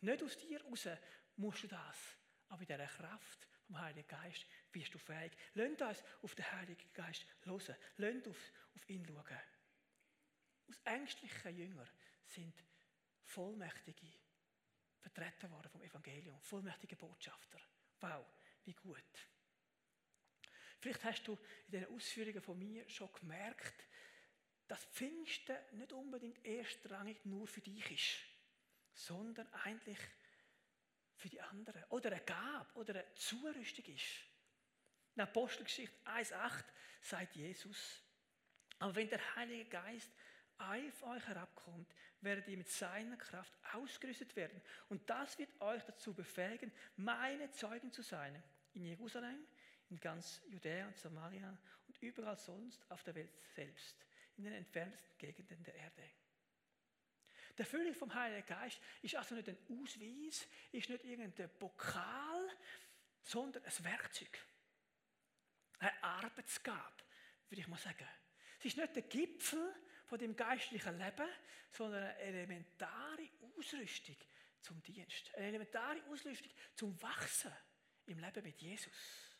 Nicht 0.00 0.22
aus 0.22 0.36
dir 0.38 0.60
raus 0.64 0.88
musst 1.36 1.62
du 1.62 1.68
das, 1.68 2.16
aber 2.48 2.62
in 2.62 2.66
dieser 2.66 2.86
Kraft 2.86 3.48
vom 3.66 3.80
Heiligen 3.80 4.08
Geist 4.08 4.44
bist 4.72 4.92
du 4.92 4.98
fähig. 4.98 5.36
Lasst 5.54 5.82
uns 5.82 6.04
auf 6.22 6.34
den 6.34 6.50
Heiligen 6.52 6.92
Geist 6.92 7.26
hören. 7.42 7.76
Lasst 7.96 8.28
auf, 8.28 8.52
auf 8.74 8.88
ihn 8.88 9.06
schauen. 9.06 9.40
Aus 10.68 10.80
ängstlichen 10.84 11.56
Jüngern 11.56 11.88
sind 12.24 12.64
vollmächtige 13.26 14.06
vertreten 15.00 15.50
worden 15.50 15.70
vom 15.70 15.82
Evangelium, 15.82 16.40
vollmächtige 16.40 16.96
Botschafter. 16.96 17.60
Wow, 18.00 18.26
wie 18.64 18.74
gut. 18.74 19.28
Vielleicht 20.80 21.04
hast 21.04 21.28
du 21.28 21.38
in 21.66 21.72
den 21.72 21.86
Ausführungen 21.86 22.40
von 22.40 22.58
mir 22.58 22.88
schon 22.88 23.12
gemerkt, 23.12 23.84
dass 24.68 24.84
Pfingsten 24.86 25.56
nicht 25.72 25.92
unbedingt 25.92 26.44
erstrangig 26.44 27.24
nur 27.24 27.46
für 27.46 27.60
dich 27.60 27.90
ist, 27.90 28.16
sondern 28.94 29.46
eigentlich 29.52 29.98
für 31.16 31.28
die 31.28 31.40
anderen. 31.40 31.84
Oder 31.84 32.12
eine 32.12 32.24
Gabe 32.24 32.74
oder 32.74 32.94
eine 32.94 33.14
Zurüstung 33.14 33.84
ist. 33.86 34.04
In 35.14 35.22
Apostelgeschichte 35.22 35.96
1,8 36.04 36.64
sagt 37.00 37.36
Jesus, 37.36 38.02
aber 38.78 38.94
wenn 38.96 39.08
der 39.08 39.36
Heilige 39.36 39.64
Geist 39.70 40.10
auf 40.58 41.02
euch 41.02 41.26
herabkommt, 41.26 41.94
werdet 42.20 42.48
ihr 42.48 42.56
mit 42.56 42.68
seiner 42.68 43.16
Kraft 43.16 43.52
ausgerüstet 43.72 44.34
werden. 44.36 44.60
Und 44.88 45.08
das 45.08 45.38
wird 45.38 45.60
euch 45.60 45.82
dazu 45.84 46.14
befähigen, 46.14 46.72
meine 46.96 47.50
Zeugen 47.52 47.92
zu 47.92 48.02
sein. 48.02 48.42
In 48.74 48.84
Jerusalem, 48.84 49.46
in 49.90 50.00
ganz 50.00 50.42
Judäa 50.48 50.86
und 50.86 50.98
Samaria 50.98 51.56
und 51.86 52.02
überall 52.02 52.36
sonst 52.36 52.90
auf 52.90 53.02
der 53.04 53.14
Welt 53.14 53.32
selbst, 53.54 54.04
in 54.36 54.44
den 54.44 54.52
entferntesten 54.52 55.16
Gegenden 55.18 55.62
der 55.64 55.74
Erde. 55.74 56.02
Der 57.56 57.64
Erfüllung 57.64 57.94
vom 57.94 58.12
Heiligen 58.12 58.46
Geist 58.46 58.80
ist 59.00 59.16
also 59.16 59.34
nicht 59.34 59.48
ein 59.48 59.56
Ausweis, 59.70 60.46
ist 60.72 60.90
nicht 60.90 61.04
irgendein 61.04 61.50
Pokal, 61.58 62.50
sondern 63.22 63.64
ein 63.64 63.84
Werkzeug. 63.84 64.44
Eine 65.78 66.02
Arbeitsgabe, 66.02 67.02
würde 67.48 67.60
ich 67.60 67.68
mal 67.68 67.78
sagen. 67.78 68.06
Es 68.58 68.66
ist 68.66 68.76
nicht 68.76 68.94
der 68.94 69.02
Gipfel 69.02 69.74
von 70.06 70.18
dem 70.18 70.36
geistlichen 70.36 70.98
Leben, 70.98 71.28
sondern 71.70 72.02
eine 72.04 72.18
elementare 72.18 73.28
Ausrüstung 73.58 74.16
zum 74.62 74.82
Dienst. 74.82 75.34
Eine 75.34 75.46
elementare 75.46 76.02
Ausrüstung 76.04 76.50
zum 76.74 77.00
Wachsen 77.02 77.52
im 78.06 78.18
Leben 78.18 78.42
mit 78.42 78.60
Jesus. 78.60 79.36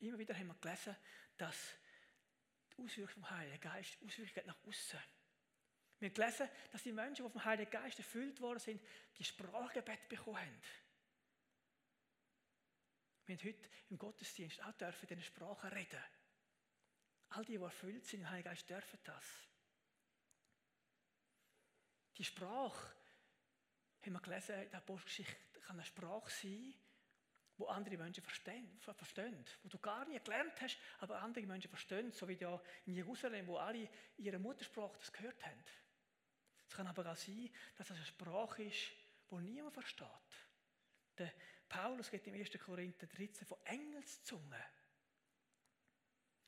Immer 0.00 0.18
wieder 0.18 0.36
haben 0.36 0.48
wir 0.48 0.54
gelesen, 0.54 0.96
dass 1.36 1.74
die 2.76 2.82
Auswirkung 2.82 3.14
vom 3.14 3.30
Heiligen 3.30 3.60
Geist 3.60 3.96
Auswirkungen 4.04 4.46
nach 4.46 4.62
außen. 4.64 5.00
Wir 5.98 6.08
haben 6.08 6.14
gelesen, 6.14 6.48
dass 6.72 6.82
die 6.82 6.92
Menschen, 6.92 7.24
die 7.24 7.32
vom 7.32 7.44
Heiligen 7.44 7.70
Geist 7.70 7.98
erfüllt 7.98 8.40
worden 8.40 8.58
sind, 8.58 8.82
die 9.16 9.24
Sprachgebet 9.24 10.08
bekommen 10.08 10.36
haben. 10.36 10.60
Wir 13.24 13.36
haben 13.36 13.44
heute 13.44 13.68
im 13.88 13.98
Gottesdienst 13.98 14.62
auch 14.62 14.72
dürfen 14.72 15.08
in 15.08 15.22
Sprachen 15.22 15.70
reden. 15.70 16.02
All 17.30 17.44
die, 17.44 17.58
die 17.58 17.62
erfüllt 17.62 18.04
sind 18.06 18.20
im 18.20 18.30
Heiligen 18.30 18.48
Geist, 18.48 18.68
dürfen 18.68 18.98
das. 19.04 19.24
Die 22.16 22.24
Sprache, 22.24 22.94
haben 24.02 24.12
wir 24.12 24.20
gelesen 24.20 24.62
in 24.62 24.70
der 24.70 24.78
Apostelgeschichte, 24.78 25.60
kann 25.60 25.76
eine 25.76 25.84
Sprache 25.84 26.30
sein, 26.30 26.74
wo 27.58 27.66
andere 27.66 27.96
Menschen 27.96 28.22
verstehen, 28.22 28.78
verstehen, 28.78 29.44
wo 29.62 29.68
du 29.68 29.78
gar 29.78 30.06
nie 30.06 30.18
gelernt 30.20 30.60
hast, 30.60 30.78
aber 31.00 31.20
andere 31.20 31.46
Menschen 31.46 31.68
verstehen, 31.68 32.12
so 32.12 32.28
wie 32.28 32.36
da 32.36 32.62
in 32.84 32.94
Jerusalem, 32.94 33.46
wo 33.46 33.56
alle 33.56 33.88
ihre 34.18 34.38
Muttersprache 34.38 34.96
das 34.98 35.12
gehört 35.12 35.44
haben. 35.44 35.64
Es 36.68 36.74
kann 36.74 36.86
aber 36.86 37.10
auch 37.10 37.16
sein, 37.16 37.50
dass 37.76 37.90
es 37.90 37.96
eine 37.96 38.06
Sprache 38.06 38.64
ist, 38.64 38.92
die 39.30 39.36
niemand 39.36 39.72
versteht. 39.72 40.06
Der 41.18 41.32
Paulus 41.68 42.10
geht 42.10 42.26
im 42.26 42.34
1. 42.34 42.50
Korinther 42.58 43.06
13 43.06 43.46
von 43.46 43.58
Engelszungen. 43.64 44.62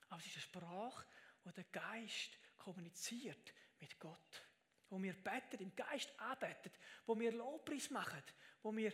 Aber 0.08 0.20
es 0.20 0.26
ist 0.26 0.36
eine 0.36 0.42
Sprache, 0.42 1.06
wo 1.44 1.50
der 1.50 1.64
Geist 1.64 2.38
kommuniziert 2.56 3.52
mit 3.80 3.98
Gott. 3.98 4.42
Wo 4.90 5.02
wir 5.02 5.12
beten, 5.12 5.62
im 5.62 5.74
Geist 5.74 6.18
anbeten, 6.18 6.72
wo 7.06 7.18
wir 7.18 7.32
Lobpreis 7.32 7.90
machen, 7.90 8.22
wo 8.62 8.74
wir 8.74 8.90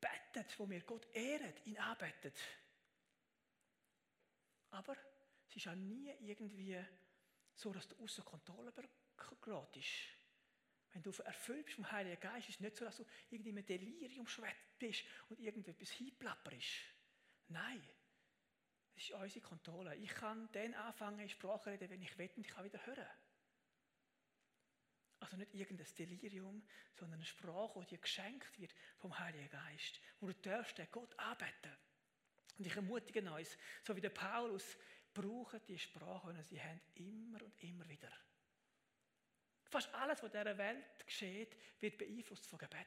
beten, 0.00 0.46
wo 0.56 0.68
wir 0.68 0.80
Gott 0.82 1.06
ehren, 1.14 1.52
ihn 1.64 1.78
anbeten. 1.78 2.32
Aber 4.70 4.96
es 5.48 5.56
ist 5.56 5.68
auch 5.68 5.74
nie 5.74 6.10
irgendwie 6.20 6.82
so, 7.54 7.72
dass 7.72 7.88
du 7.88 7.96
außer 8.02 8.22
Kontrolle 8.22 8.72
geratest. 9.40 9.88
Wenn 10.92 11.02
du 11.02 11.10
erfüllt 11.22 11.66
bist 11.66 11.76
vom 11.76 11.90
Heiligen 11.90 12.20
Geist, 12.20 12.48
ist 12.48 12.56
es 12.56 12.60
nicht 12.60 12.76
so, 12.76 12.84
dass 12.84 12.96
du 12.96 13.04
irgendwie 13.30 13.50
im 13.50 13.64
Delirium 13.64 14.26
schwett 14.26 14.56
bist 14.78 15.04
und 15.28 15.38
irgendetwas 15.40 15.90
hinplapperst. 15.90 16.94
Nein, 17.48 17.82
das 18.96 19.04
ist 19.04 19.10
unsere 19.10 19.40
Kontrolle. 19.42 19.94
Ich 19.96 20.14
kann 20.14 20.48
dann 20.52 20.72
anfangen, 20.74 21.20
in 21.20 21.28
Sprache 21.28 21.70
reden, 21.70 21.90
wenn 21.90 22.02
ich 22.02 22.16
will 22.16 22.30
und 22.34 22.46
ich 22.46 22.52
kann 22.52 22.64
wieder 22.64 22.84
hören. 22.86 23.06
Also 25.20 25.36
nicht 25.36 25.54
irgendein 25.54 25.94
Delirium, 25.98 26.66
sondern 26.94 27.18
eine 27.18 27.26
Sprache, 27.26 27.80
die 27.80 27.86
dir 27.86 27.98
geschenkt 27.98 28.58
wird 28.58 28.74
vom 28.96 29.18
Heiligen 29.18 29.50
Geist, 29.50 30.00
wo 30.20 30.28
du 30.28 30.34
darfst 30.34 30.78
den 30.78 30.90
Gott 30.90 31.18
anbeten. 31.18 31.76
Und 32.58 32.66
ich 32.66 32.74
ermutige 32.74 33.30
uns, 33.30 33.58
so 33.82 33.94
wie 33.94 34.00
der 34.00 34.10
Paulus, 34.10 34.78
brauchen 35.12 35.60
die 35.68 35.78
Sprache, 35.78 36.32
die 36.32 36.42
sie 36.42 36.60
haben, 36.60 36.80
immer 36.94 37.42
und 37.42 37.62
immer 37.62 37.86
wieder. 37.88 38.10
Fast 39.64 39.92
alles, 39.94 40.22
was 40.22 40.32
in 40.32 40.40
dieser 40.40 40.56
Welt 40.56 41.06
geschieht, 41.06 41.54
wird 41.80 41.98
beeinflusst 41.98 42.46
von 42.46 42.58
Gebet. 42.58 42.86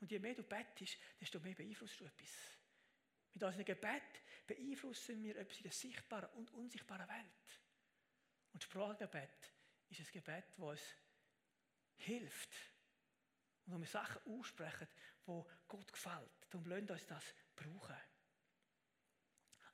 Und 0.00 0.10
je 0.12 0.18
mehr 0.20 0.34
du 0.34 0.44
bettest, 0.44 0.96
desto 1.20 1.40
mehr 1.40 1.54
beeinflusst 1.54 1.98
du 1.98 2.04
etwas. 2.04 2.30
Mit 3.34 3.42
unserem 3.42 3.64
Gebet 3.64 4.22
beeinflussen 4.54 5.22
wir 5.22 5.36
etwas 5.36 5.58
in 5.58 5.62
der 5.62 5.72
sichtbaren 5.72 6.28
und 6.30 6.50
unsichtbaren 6.50 7.08
Welt. 7.08 7.60
Und 8.52 8.62
Sprachgebet 8.62 9.54
ist 9.88 10.00
ein 10.00 10.12
Gebet, 10.12 10.44
das 10.48 10.58
uns 10.58 10.80
hilft. 11.96 12.50
Und 13.64 13.74
wo 13.74 13.78
wir 13.78 13.86
Sachen 13.86 14.20
aussprechen, 14.32 14.88
wo 15.24 15.48
Gott 15.68 15.92
gefällt. 15.92 16.46
Darum 16.50 16.66
lasst 16.66 16.90
uns 16.90 17.06
das 17.06 17.34
brauchen. 17.54 17.96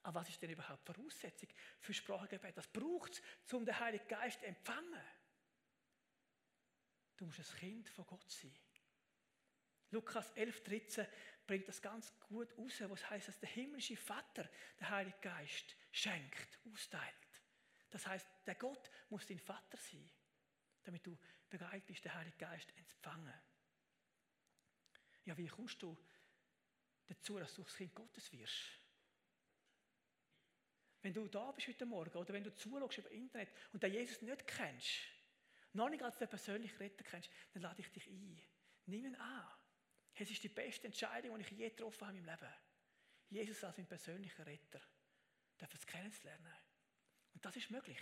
Aber 0.03 0.21
was 0.21 0.29
ist 0.29 0.43
denn 0.43 0.51
überhaupt 0.51 0.87
die 0.87 0.93
Voraussetzung 0.93 1.49
für 1.81 1.95
Sprachengebet? 1.95 2.57
Was 2.57 2.69
braucht 2.69 3.13
es, 3.13 3.53
um 3.55 3.65
den 3.65 3.79
Heiligen 3.81 4.07
Geist 4.07 4.41
zu 4.41 4.47
empfangen? 4.47 5.03
Du 7.17 7.25
musst 7.25 7.39
ein 7.39 7.59
Kind 7.59 7.89
von 7.89 8.07
Gott 8.07 8.31
sein. 8.31 8.55
Lukas 9.91 10.33
11, 10.33 10.63
13 10.65 11.07
bringt 11.47 11.69
das 11.69 11.81
ganz 11.81 12.13
gut 12.29 12.57
raus, 12.59 12.81
was 12.81 13.09
heißt, 13.11 13.29
dass 13.29 13.39
der 13.39 13.49
himmlische 13.49 13.97
Vater 13.97 14.49
den 14.81 14.89
Heiligen 14.89 15.21
Geist 15.21 15.77
schenkt, 15.93 16.59
austeilt. 16.73 17.15
Das 17.91 18.07
heißt, 18.07 18.27
der 18.47 18.57
Gott 18.57 18.91
muss 19.09 19.27
dein 19.27 19.39
Vater 19.39 19.77
sein, 19.77 20.11
damit 20.83 21.07
du 21.07 21.17
bereit 21.49 21.87
bist, 21.87 22.05
den 22.05 22.15
Heiligen 22.15 22.39
Geist 22.39 22.69
zu 22.69 22.77
empfangen. 22.77 23.35
Ja, 25.25 25.37
wie 25.37 25.47
kommst 25.47 25.83
du 25.83 25.97
dazu, 27.07 27.39
dass 27.39 27.55
du 27.55 27.63
das 27.63 27.77
Kind 27.77 27.95
Gottes 27.95 28.31
wirst? 28.33 28.81
Wenn 31.03 31.15
du 31.15 31.29
da 31.29 31.53
bist 31.53 31.69
heute 31.69 31.87
Morgen 31.87 32.17
oder 32.17 32.33
wenn 32.33 32.43
du 32.43 32.55
zuschaust 32.55 32.99
über 32.99 33.11
Internet 33.11 33.49
und 33.73 33.83
den 33.83 33.93
Jesus 33.93 34.23
nicht 34.23 34.47
kennst, 34.47 34.91
noch 35.73 35.89
nicht 35.89 36.03
als 36.03 36.19
den 36.19 36.29
persönlichen 36.29 36.77
Retter 36.79 37.05
kennst, 37.05 37.31
dann 37.53 37.63
lade 37.63 37.81
ich 37.81 37.91
dich 37.93 38.09
ein. 38.09 38.41
Nimm 38.87 39.05
ihn 39.05 39.15
an. 39.15 39.47
Es 40.19 40.31
ist 40.31 40.43
die 40.43 40.49
beste 40.49 40.87
Entscheidung, 40.87 41.37
die 41.37 41.43
ich 41.43 41.51
je 41.51 41.69
getroffen 41.69 42.07
habe 42.07 42.17
in 42.17 42.25
meinem 42.25 42.39
Leben. 42.39 42.55
Jesus 43.29 43.63
als 43.65 43.77
mein 43.77 43.87
persönlicher 43.87 44.47
Retter. 44.47 44.81
Darf 45.59 45.75
es 45.75 45.87
kennenzulernen. 45.87 46.55
Und 47.35 47.45
das 47.45 47.57
ist 47.57 47.71
möglich. 47.71 48.01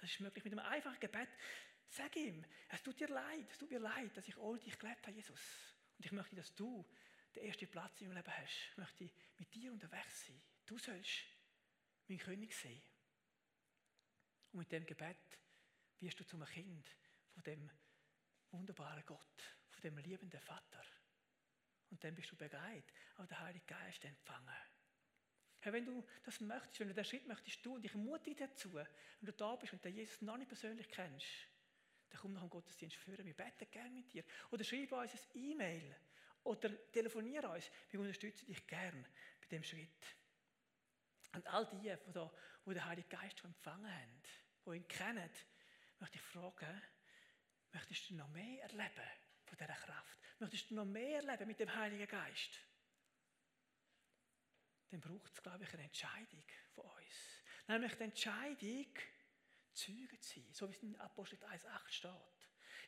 Das 0.00 0.10
ist 0.10 0.20
möglich 0.20 0.44
mit 0.44 0.52
einem 0.52 0.66
einfachen 0.66 1.00
Gebet. 1.00 1.28
Sag 1.88 2.14
ihm, 2.16 2.44
es 2.68 2.82
tut 2.82 3.00
dir 3.00 3.08
leid, 3.08 3.50
es 3.50 3.58
tut 3.58 3.70
mir 3.70 3.80
leid, 3.80 4.16
dass 4.16 4.28
ich 4.28 4.36
ohne 4.36 4.60
dich 4.60 4.78
gelebt 4.78 5.06
habe, 5.06 5.16
Jesus. 5.16 5.40
Und 5.98 6.06
ich 6.06 6.12
möchte, 6.12 6.36
dass 6.36 6.54
du 6.54 6.86
den 7.34 7.44
ersten 7.44 7.68
Platz 7.68 8.00
in 8.00 8.08
meinem 8.08 8.18
Leben 8.18 8.36
hast. 8.36 8.70
Ich 8.70 8.76
möchte 8.76 9.10
mit 9.38 9.54
dir 9.54 9.72
unterwegs 9.72 10.26
sein. 10.26 10.40
Du 10.66 10.78
sollst 10.78 11.24
mein 12.06 12.18
König 12.18 12.54
sein. 12.54 12.82
Und 14.52 14.60
mit 14.60 14.72
dem 14.72 14.84
Gebet 14.84 15.38
wirst 16.00 16.20
du 16.20 16.24
zum 16.24 16.44
Kind 16.44 16.88
von 17.32 17.42
dem 17.44 17.70
wunderbaren 18.50 19.04
Gott, 19.06 19.42
von 19.70 19.80
dem 19.82 19.98
liebenden 19.98 20.40
Vater. 20.40 20.84
Und 21.90 22.02
dann 22.04 22.14
bist 22.14 22.30
du 22.30 22.36
bereit, 22.36 22.84
auch 23.16 23.26
den 23.26 23.40
Heiligen 23.40 23.66
Geist 23.66 24.04
empfangen. 24.04 24.54
Herr, 25.60 25.72
wenn 25.72 25.84
du 25.84 26.04
das 26.24 26.40
möchtest, 26.40 26.80
wenn 26.80 26.88
du 26.88 26.94
den 26.94 27.04
Schritt 27.04 27.26
möchtest 27.26 27.62
tun, 27.62 27.74
und 27.74 27.84
ich 27.84 27.92
ermutige 27.92 28.48
dazu, 28.48 28.72
wenn 28.72 28.86
du 29.20 29.32
da 29.32 29.56
bist 29.56 29.72
und 29.72 29.84
den 29.84 29.94
Jesus 29.94 30.22
noch 30.22 30.38
nicht 30.38 30.48
persönlich 30.48 30.88
kennst, 30.88 31.26
dann 32.08 32.20
komm 32.20 32.32
nach 32.32 32.40
dem 32.40 32.50
Gottesdienst 32.50 32.96
führen. 32.96 33.26
Wir 33.26 33.34
beten 33.34 33.70
gerne 33.70 33.90
mit 33.90 34.12
dir. 34.12 34.24
Oder 34.50 34.64
schreib 34.64 34.92
uns 34.92 35.12
ein 35.12 35.20
E-Mail. 35.34 35.96
Oder 36.44 36.90
telefoniere 36.90 37.48
uns. 37.48 37.70
Wir 37.90 38.00
unterstützen 38.00 38.46
dich 38.46 38.66
gern 38.66 39.06
bei 39.40 39.46
dem 39.48 39.62
Schritt. 39.62 40.16
Und 41.32 41.46
all 41.46 41.66
die, 41.66 41.78
die, 41.80 42.12
da, 42.12 42.32
die 42.66 42.74
den 42.74 42.84
Heiligen 42.84 43.08
Geist 43.08 43.38
schon 43.38 43.50
empfangen 43.50 43.92
haben, 43.92 44.22
die 44.66 44.76
ihn 44.76 44.88
kennen, 44.88 45.30
möchte 45.98 46.16
ich 46.16 46.22
fragen, 46.22 46.82
möchtest 47.72 48.10
du 48.10 48.14
noch 48.14 48.28
mehr 48.30 48.62
erleben 48.62 49.29
von 49.50 49.58
dieser 49.58 49.74
Kraft? 49.74 50.18
Möchtest 50.38 50.70
du 50.70 50.74
noch 50.74 50.84
mehr 50.84 51.22
erleben 51.22 51.46
mit 51.46 51.60
dem 51.60 51.74
Heiligen 51.74 52.06
Geist? 52.06 52.60
Dann 54.90 55.00
braucht 55.00 55.32
es, 55.34 55.42
glaube 55.42 55.64
ich, 55.64 55.72
eine 55.74 55.84
Entscheidung 55.84 56.44
von 56.74 56.84
uns. 56.84 57.42
Nämlich 57.68 57.94
die 57.94 58.02
Entscheidung, 58.04 58.86
Zeuge 59.72 60.18
zu 60.20 60.40
sein, 60.40 60.48
so 60.52 60.68
wie 60.68 60.74
es 60.74 60.82
in 60.82 60.96
Apostel 60.96 61.38
1,8 61.44 61.88
steht. 61.88 62.10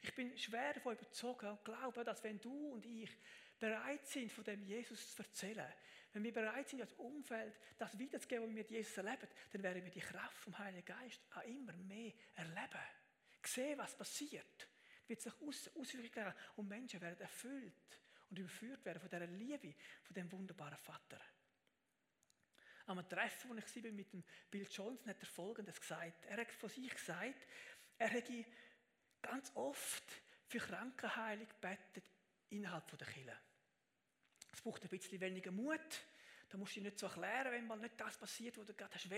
Ich 0.02 0.14
bin 0.14 0.36
schwer 0.36 0.74
davon 0.74 0.94
überzeugt 0.94 1.44
und 1.44 1.64
glaube, 1.64 2.02
dass 2.02 2.24
wenn 2.24 2.40
du 2.40 2.72
und 2.72 2.84
ich 2.86 3.10
bereit 3.58 4.06
sind, 4.06 4.32
von 4.32 4.42
dem 4.42 4.64
Jesus 4.64 5.14
zu 5.14 5.22
erzählen, 5.22 5.72
wenn 6.12 6.24
wir 6.24 6.32
bereit 6.32 6.68
sind, 6.68 6.80
als 6.80 6.92
Umfeld 6.94 7.54
das 7.78 7.96
wiederzugeben, 7.98 8.50
wie 8.50 8.56
wir 8.56 8.64
Jesus 8.64 8.96
erleben, 8.96 9.28
dann 9.52 9.62
werden 9.62 9.84
wir 9.84 9.90
die 9.92 10.00
Kraft 10.00 10.36
vom 10.38 10.58
Heiligen 10.58 10.84
Geist 10.84 11.20
auch 11.34 11.44
immer 11.44 11.72
mehr 11.74 12.12
erleben 12.34 12.80
sehen, 13.46 13.78
was 13.78 13.96
passiert, 13.96 14.68
wird 15.06 15.20
sich 15.20 15.32
aus, 15.40 15.70
auswirken 15.76 16.32
und 16.56 16.68
Menschen 16.68 17.00
werden 17.00 17.20
erfüllt 17.20 18.00
und 18.30 18.38
überführt 18.38 18.84
werden 18.84 19.00
von 19.00 19.10
dieser 19.10 19.26
Liebe, 19.26 19.74
von 20.02 20.14
dem 20.14 20.32
wunderbaren 20.32 20.78
Vater. 20.78 21.20
Am 22.86 23.08
Treffen, 23.08 23.50
wo 23.50 23.54
ich 23.54 23.84
war 23.84 23.92
mit 23.92 24.12
dem 24.12 24.24
Bill 24.50 24.66
Johnson, 24.70 25.06
hat 25.06 25.20
er 25.20 25.26
Folgendes 25.26 25.80
gesagt. 25.80 26.26
Er 26.26 26.38
hat 26.38 26.50
von 26.52 26.68
sich 26.68 26.92
gesagt, 26.92 27.46
er 27.98 28.08
hätte 28.08 28.44
ganz 29.20 29.52
oft 29.54 30.04
für 30.46 30.58
Krankenheilung 30.58 31.46
gebetet 31.48 32.04
innerhalb 32.50 32.86
der 32.98 33.06
Kirche. 33.06 33.38
Es 34.52 34.60
braucht 34.60 34.82
ein 34.82 34.88
bisschen 34.88 35.20
weniger 35.20 35.52
Mut, 35.52 36.04
da 36.48 36.58
musst 36.58 36.72
du 36.72 36.80
dich 36.80 36.84
nicht 36.84 36.98
so 36.98 37.06
erklären, 37.06 37.52
wenn 37.52 37.66
mal 37.66 37.78
nicht 37.78 37.98
das 37.98 38.18
passiert, 38.18 38.58
was 38.58 38.66
du 38.66 38.74
gerade 38.74 38.94
hast 38.94 39.08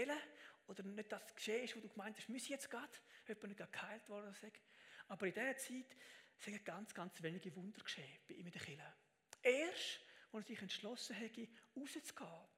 oder 0.69 0.83
nicht 0.85 1.11
das 1.11 1.35
geschehen 1.35 1.65
ist, 1.65 1.75
was 1.75 1.83
du 1.83 1.89
gemeint 1.89 2.17
hast, 2.17 2.29
muss 2.29 2.47
jetzt 2.49 2.71
gerade, 2.71 2.93
jemand 3.27 3.49
nicht 3.49 3.59
gerade 3.59 3.73
geheilt 3.73 4.09
worden 4.09 4.31
ist. 4.31 4.61
Aber 5.09 5.27
in 5.27 5.35
dieser 5.35 5.57
Zeit 5.57 5.97
sind 6.39 6.65
ganz, 6.65 6.95
ganz 6.95 7.23
wenige 7.23 7.55
Wunder 7.57 7.83
geschehen 7.83 8.21
bei 8.27 8.35
ihm 8.35 8.47
in 8.47 8.53
der 8.53 8.63
Kirche. 8.63 8.95
Erst, 9.43 10.01
als 10.33 10.45
er 10.45 10.49
sich 10.49 10.63
entschlossen 10.63 11.17
hat, 11.17 11.39
rauszugehen, 11.77 12.49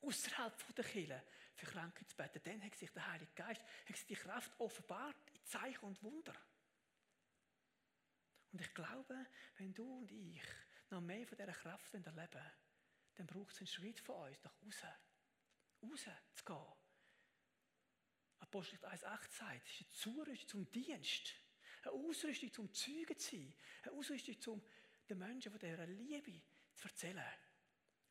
außerhalb 0.00 0.74
der 0.74 0.84
Kirche 0.84 1.22
für 1.54 1.66
Kranke 1.66 2.06
zu 2.06 2.16
beten, 2.16 2.40
dann 2.44 2.62
hat 2.62 2.76
sich 2.76 2.90
der 2.90 3.06
Heilige 3.06 3.32
Geist, 3.34 3.62
hat 3.62 3.96
sich 3.96 4.06
die 4.06 4.14
Kraft 4.14 4.52
offenbart 4.58 5.30
in 5.34 5.44
Zeichen 5.44 5.84
und 5.84 6.02
Wunder. 6.02 6.34
Und 8.52 8.60
ich 8.60 8.72
glaube, 8.74 9.26
wenn 9.56 9.74
du 9.74 9.98
und 9.98 10.10
ich 10.10 10.42
noch 10.90 11.00
mehr 11.00 11.26
von 11.26 11.36
dieser 11.36 11.52
Kraft 11.52 11.92
erleben 11.92 12.40
dann 13.14 13.26
braucht 13.26 13.52
es 13.52 13.58
einen 13.58 13.66
Schritt 13.66 14.00
von 14.00 14.28
uns 14.28 14.42
nach 14.44 14.54
außen. 14.66 14.88
Raus 15.82 16.08
zu 16.34 16.44
gehen. 16.44 16.72
Apostel 18.38 18.78
1,8 18.84 19.30
sagt, 19.30 19.66
es 19.66 19.80
ist 19.80 19.80
eine 19.80 19.90
Zurüstung 19.90 20.48
zum 20.48 20.70
Dienst. 20.70 21.34
Eine 21.82 21.92
Ausrüstung 21.92 22.52
zum 22.52 22.72
Zeugen 22.72 23.18
zu 23.18 23.36
sein. 23.36 23.54
Eine 23.82 23.92
Ausrüstung 23.92 24.40
zum 24.40 24.62
den 25.08 25.18
Menschen 25.18 25.50
von 25.50 25.58
dieser 25.58 25.86
Liebe 25.86 26.42
zu 26.74 26.88
erzählen. 26.88 27.34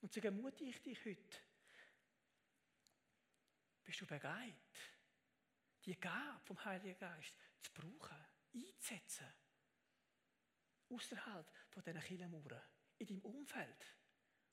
Und 0.01 0.11
so 0.11 0.19
ermutige 0.19 0.69
ich 0.69 0.81
dich 0.81 1.05
heute. 1.05 1.37
Bist 3.83 4.01
du 4.01 4.05
bereit, 4.05 4.55
die 5.85 5.99
Gabe 5.99 6.41
vom 6.45 6.63
Heiligen 6.65 6.97
Geist 6.97 7.33
zu 7.61 7.71
brauchen, 7.73 8.25
einzusetzen? 8.53 9.27
Außerhalb 10.89 11.51
von 11.69 11.83
diesen 11.83 12.01
Killenmauern, 12.01 12.63
in 12.97 13.07
deinem 13.07 13.21
Umfeld 13.21 13.97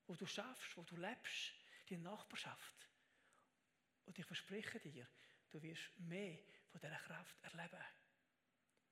wo 0.06 0.14
du 0.14 0.26
schaffst, 0.26 0.76
wo 0.76 0.82
du 0.82 0.96
lebst, 0.96 1.54
die 1.88 1.96
Nachbarschaft. 1.96 2.88
Und 4.04 4.18
ich 4.18 4.24
verspreche 4.24 4.78
dir, 4.80 5.08
du 5.50 5.62
wirst 5.62 5.98
mehr 5.98 6.38
von 6.70 6.80
dieser 6.80 6.98
Kraft 6.98 7.36
erleben. 7.42 7.84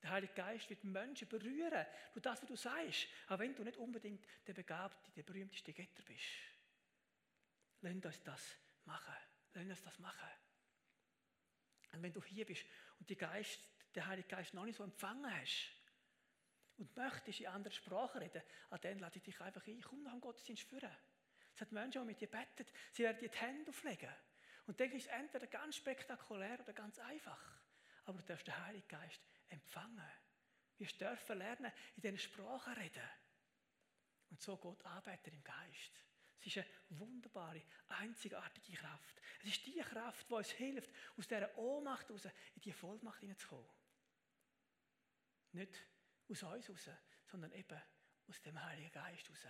Der 0.02 0.10
Heilige 0.10 0.34
Geist 0.34 0.68
wird 0.68 0.82
Menschen 0.82 1.28
berühren 1.28 1.86
durch 2.12 2.22
das, 2.22 2.42
was 2.42 2.48
du 2.48 2.56
sagst, 2.56 3.06
auch 3.28 3.38
wenn 3.38 3.54
du 3.54 3.62
nicht 3.62 3.76
unbedingt 3.76 4.26
der 4.46 4.54
Begabte, 4.54 5.12
der 5.12 5.22
berühmteste 5.22 5.72
Getter 5.72 6.02
bist. 6.02 6.26
Lass 7.82 7.94
uns 7.94 8.22
das 8.24 8.56
machen. 8.84 9.14
Lass 9.54 9.64
uns 9.64 9.82
das 9.82 9.98
machen. 10.00 10.28
Und 11.92 12.02
wenn 12.02 12.12
du 12.12 12.22
hier 12.22 12.46
bist 12.46 12.64
und 12.98 13.08
die 13.08 13.16
Geist, 13.16 13.60
den 13.94 14.06
Heiligen 14.06 14.28
Geist 14.28 14.54
noch 14.54 14.64
nicht 14.64 14.76
so 14.76 14.82
empfangen 14.82 15.30
hast 15.38 15.70
und 16.78 16.96
möchtest 16.96 17.40
in 17.40 17.46
anderen 17.48 17.74
Sprachen 17.74 18.22
reden, 18.22 18.42
an 18.70 18.80
den 18.80 18.98
lade 18.98 19.18
ich 19.18 19.22
dich 19.22 19.40
einfach 19.40 19.66
ein. 19.66 19.80
Komm 19.82 20.02
nach 20.02 20.12
dem 20.12 20.20
Gottesdienst 20.20 20.64
führen. 20.64 20.90
Es 21.54 21.60
hat 21.60 21.70
Menschen, 21.70 22.02
die 22.02 22.06
mit 22.06 22.20
dir 22.20 22.30
beten. 22.30 22.66
Sie 22.92 23.02
werden 23.02 23.18
dir 23.18 23.28
die 23.28 23.38
Hände 23.38 23.70
auflegen. 23.70 24.10
Und 24.66 24.80
dann 24.80 24.90
ist 24.92 25.06
es 25.06 25.12
entweder 25.12 25.46
ganz 25.46 25.76
spektakulär 25.76 26.58
oder 26.60 26.72
ganz 26.72 26.98
einfach. 26.98 27.40
Aber 28.04 28.18
du 28.18 28.24
darfst 28.24 28.46
den 28.46 28.58
Heiligen 28.64 28.88
Geist 28.88 29.20
empfangen. 29.52 30.10
Wir 30.78 30.86
dürfen 30.88 31.38
lernen, 31.38 31.72
in 31.96 32.02
diesen 32.02 32.18
Sprachen 32.18 32.74
reden. 32.74 33.08
Und 34.30 34.40
so 34.40 34.56
Gott 34.56 34.84
arbeitet 34.84 35.32
im 35.32 35.44
Geist. 35.44 35.92
Es 36.40 36.46
ist 36.46 36.58
eine 36.58 36.98
wunderbare, 36.98 37.62
einzigartige 37.88 38.76
Kraft. 38.76 39.20
Es 39.40 39.50
ist 39.50 39.66
die 39.66 39.80
Kraft, 39.80 40.28
die 40.28 40.34
uns 40.34 40.50
hilft, 40.50 40.90
aus 41.16 41.28
dieser 41.28 41.56
Ohnmacht 41.56 42.08
heraus 42.08 42.24
in 42.24 42.60
die 42.62 42.72
Vollmacht 42.72 43.20
hineinzukommen. 43.20 43.70
Nicht 45.52 45.86
aus 46.28 46.42
uns 46.42 46.66
heraus, 46.66 46.90
sondern 47.26 47.52
eben 47.52 47.80
aus 48.26 48.40
dem 48.42 48.60
Heiligen 48.60 48.90
Geist 48.90 49.28
heraus. 49.28 49.46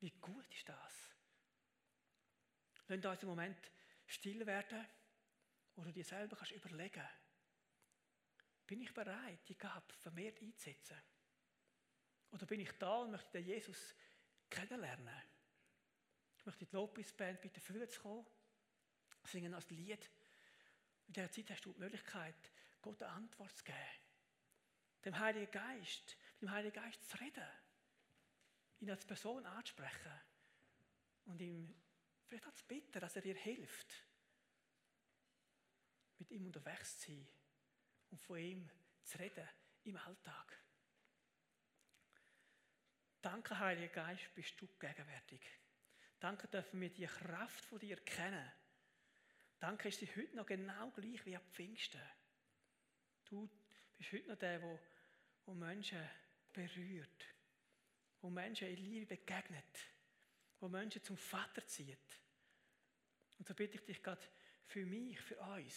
Wie 0.00 0.10
gut 0.10 0.52
ist 0.52 0.68
das? 0.68 1.14
Lass 2.88 3.04
uns 3.04 3.22
im 3.22 3.28
Moment 3.28 3.70
still 4.06 4.44
werden, 4.46 4.84
wo 5.76 5.84
du 5.84 5.92
dir 5.92 6.04
selber 6.04 6.36
kannst 6.36 6.52
überlegen 6.52 7.06
bin 8.70 8.82
ich 8.82 8.94
bereit, 8.94 9.40
die 9.48 9.58
Gabe 9.58 9.92
vermehrt 9.94 10.40
einzusetzen? 10.40 10.96
Oder 12.30 12.46
bin 12.46 12.60
ich 12.60 12.70
da 12.78 12.98
und 12.98 13.10
möchte 13.10 13.32
den 13.32 13.44
Jesus 13.44 13.96
kennenlernen? 14.48 15.22
Ich 16.38 16.46
möchte 16.46 16.64
die 16.64 16.76
Lobpreisband 16.76 17.40
bitte 17.40 17.60
früher 17.60 17.88
zu 17.88 18.00
kommen, 18.00 18.24
singen 19.24 19.54
als 19.54 19.68
Lied. 19.70 20.08
In 21.08 21.14
dieser 21.14 21.32
Zeit 21.32 21.50
hast 21.50 21.64
du 21.64 21.72
die 21.72 21.80
Möglichkeit, 21.80 22.52
Gott 22.80 23.02
eine 23.02 23.10
Antwort 23.10 23.56
zu 23.56 23.64
geben. 23.64 23.76
Dem 25.04 25.18
Heiligen 25.18 25.50
Geist, 25.50 26.16
mit 26.34 26.42
dem 26.42 26.50
Heiligen 26.52 26.80
Geist 26.80 27.10
zu 27.10 27.18
reden. 27.18 27.50
Ihn 28.78 28.90
als 28.92 29.04
Person 29.04 29.44
anzusprechen. 29.46 30.12
Und 31.24 31.40
ihm 31.40 31.74
vielleicht 32.28 32.46
auch 32.46 32.54
zu 32.54 32.64
bitten, 32.66 33.00
dass 33.00 33.16
er 33.16 33.22
dir 33.22 33.34
hilft, 33.34 34.04
mit 36.20 36.30
ihm 36.30 36.46
unterwegs 36.46 37.00
zu 37.00 37.10
sein 37.10 37.39
und 38.10 38.20
von 38.20 38.38
ihm 38.38 38.70
zu 39.04 39.18
reden 39.18 39.48
im 39.84 39.96
Alltag. 39.96 40.58
Danke, 43.22 43.58
Heiliger 43.58 44.04
Geist, 44.04 44.34
bist 44.34 44.60
du 44.60 44.66
gegenwärtig. 44.78 45.40
Danke 46.18 46.48
dürfen 46.48 46.80
wir 46.80 46.90
die 46.90 47.06
Kraft 47.06 47.64
von 47.64 47.78
dir 47.78 47.96
kennen. 47.96 48.50
Danke 49.58 49.88
ist 49.88 50.00
sie 50.00 50.08
heute 50.16 50.36
noch 50.36 50.46
genau 50.46 50.90
gleich 50.90 51.24
wie 51.26 51.36
am 51.36 51.44
Pfingsten. 51.50 52.00
Du 53.26 53.48
bist 53.96 54.12
heute 54.12 54.28
noch 54.28 54.38
der, 54.38 54.62
wo, 54.62 54.78
wo 55.44 55.54
Menschen 55.54 56.02
berührt, 56.52 57.26
wo 58.22 58.30
Menschen 58.30 58.68
in 58.68 58.76
Liebe 58.76 59.06
begegnet, 59.06 59.78
wo 60.60 60.68
Menschen 60.68 61.02
zum 61.02 61.16
Vater 61.16 61.66
zieht. 61.66 61.98
Und 63.38 63.46
so 63.46 63.54
bitte 63.54 63.76
ich 63.76 63.84
dich 63.84 64.02
gerade 64.02 64.26
für 64.66 64.84
mich, 64.84 65.20
für 65.20 65.38
uns, 65.38 65.74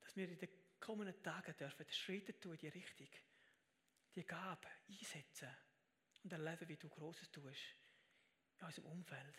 dass 0.00 0.16
wir 0.16 0.28
in 0.28 0.38
den 0.38 0.65
kommenden 0.80 1.22
Tagen 1.22 1.56
dürfen 1.56 1.86
Schritte 1.90 2.38
tun 2.38 2.52
in 2.52 2.58
die 2.58 2.68
Richtung, 2.68 3.08
die 4.14 4.24
Gabe 4.24 4.68
einsetzen 4.88 5.54
und 6.22 6.32
erleben, 6.32 6.68
wie 6.68 6.76
du 6.76 6.88
Großes 6.88 7.30
tust 7.30 7.74
in 8.58 8.66
unserem 8.66 8.86
Umfeld. 8.86 9.36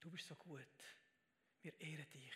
Du 0.00 0.10
bist 0.10 0.26
so 0.26 0.34
gut. 0.36 0.84
Wir 1.62 1.78
ehren 1.80 2.08
dich. 2.08 2.34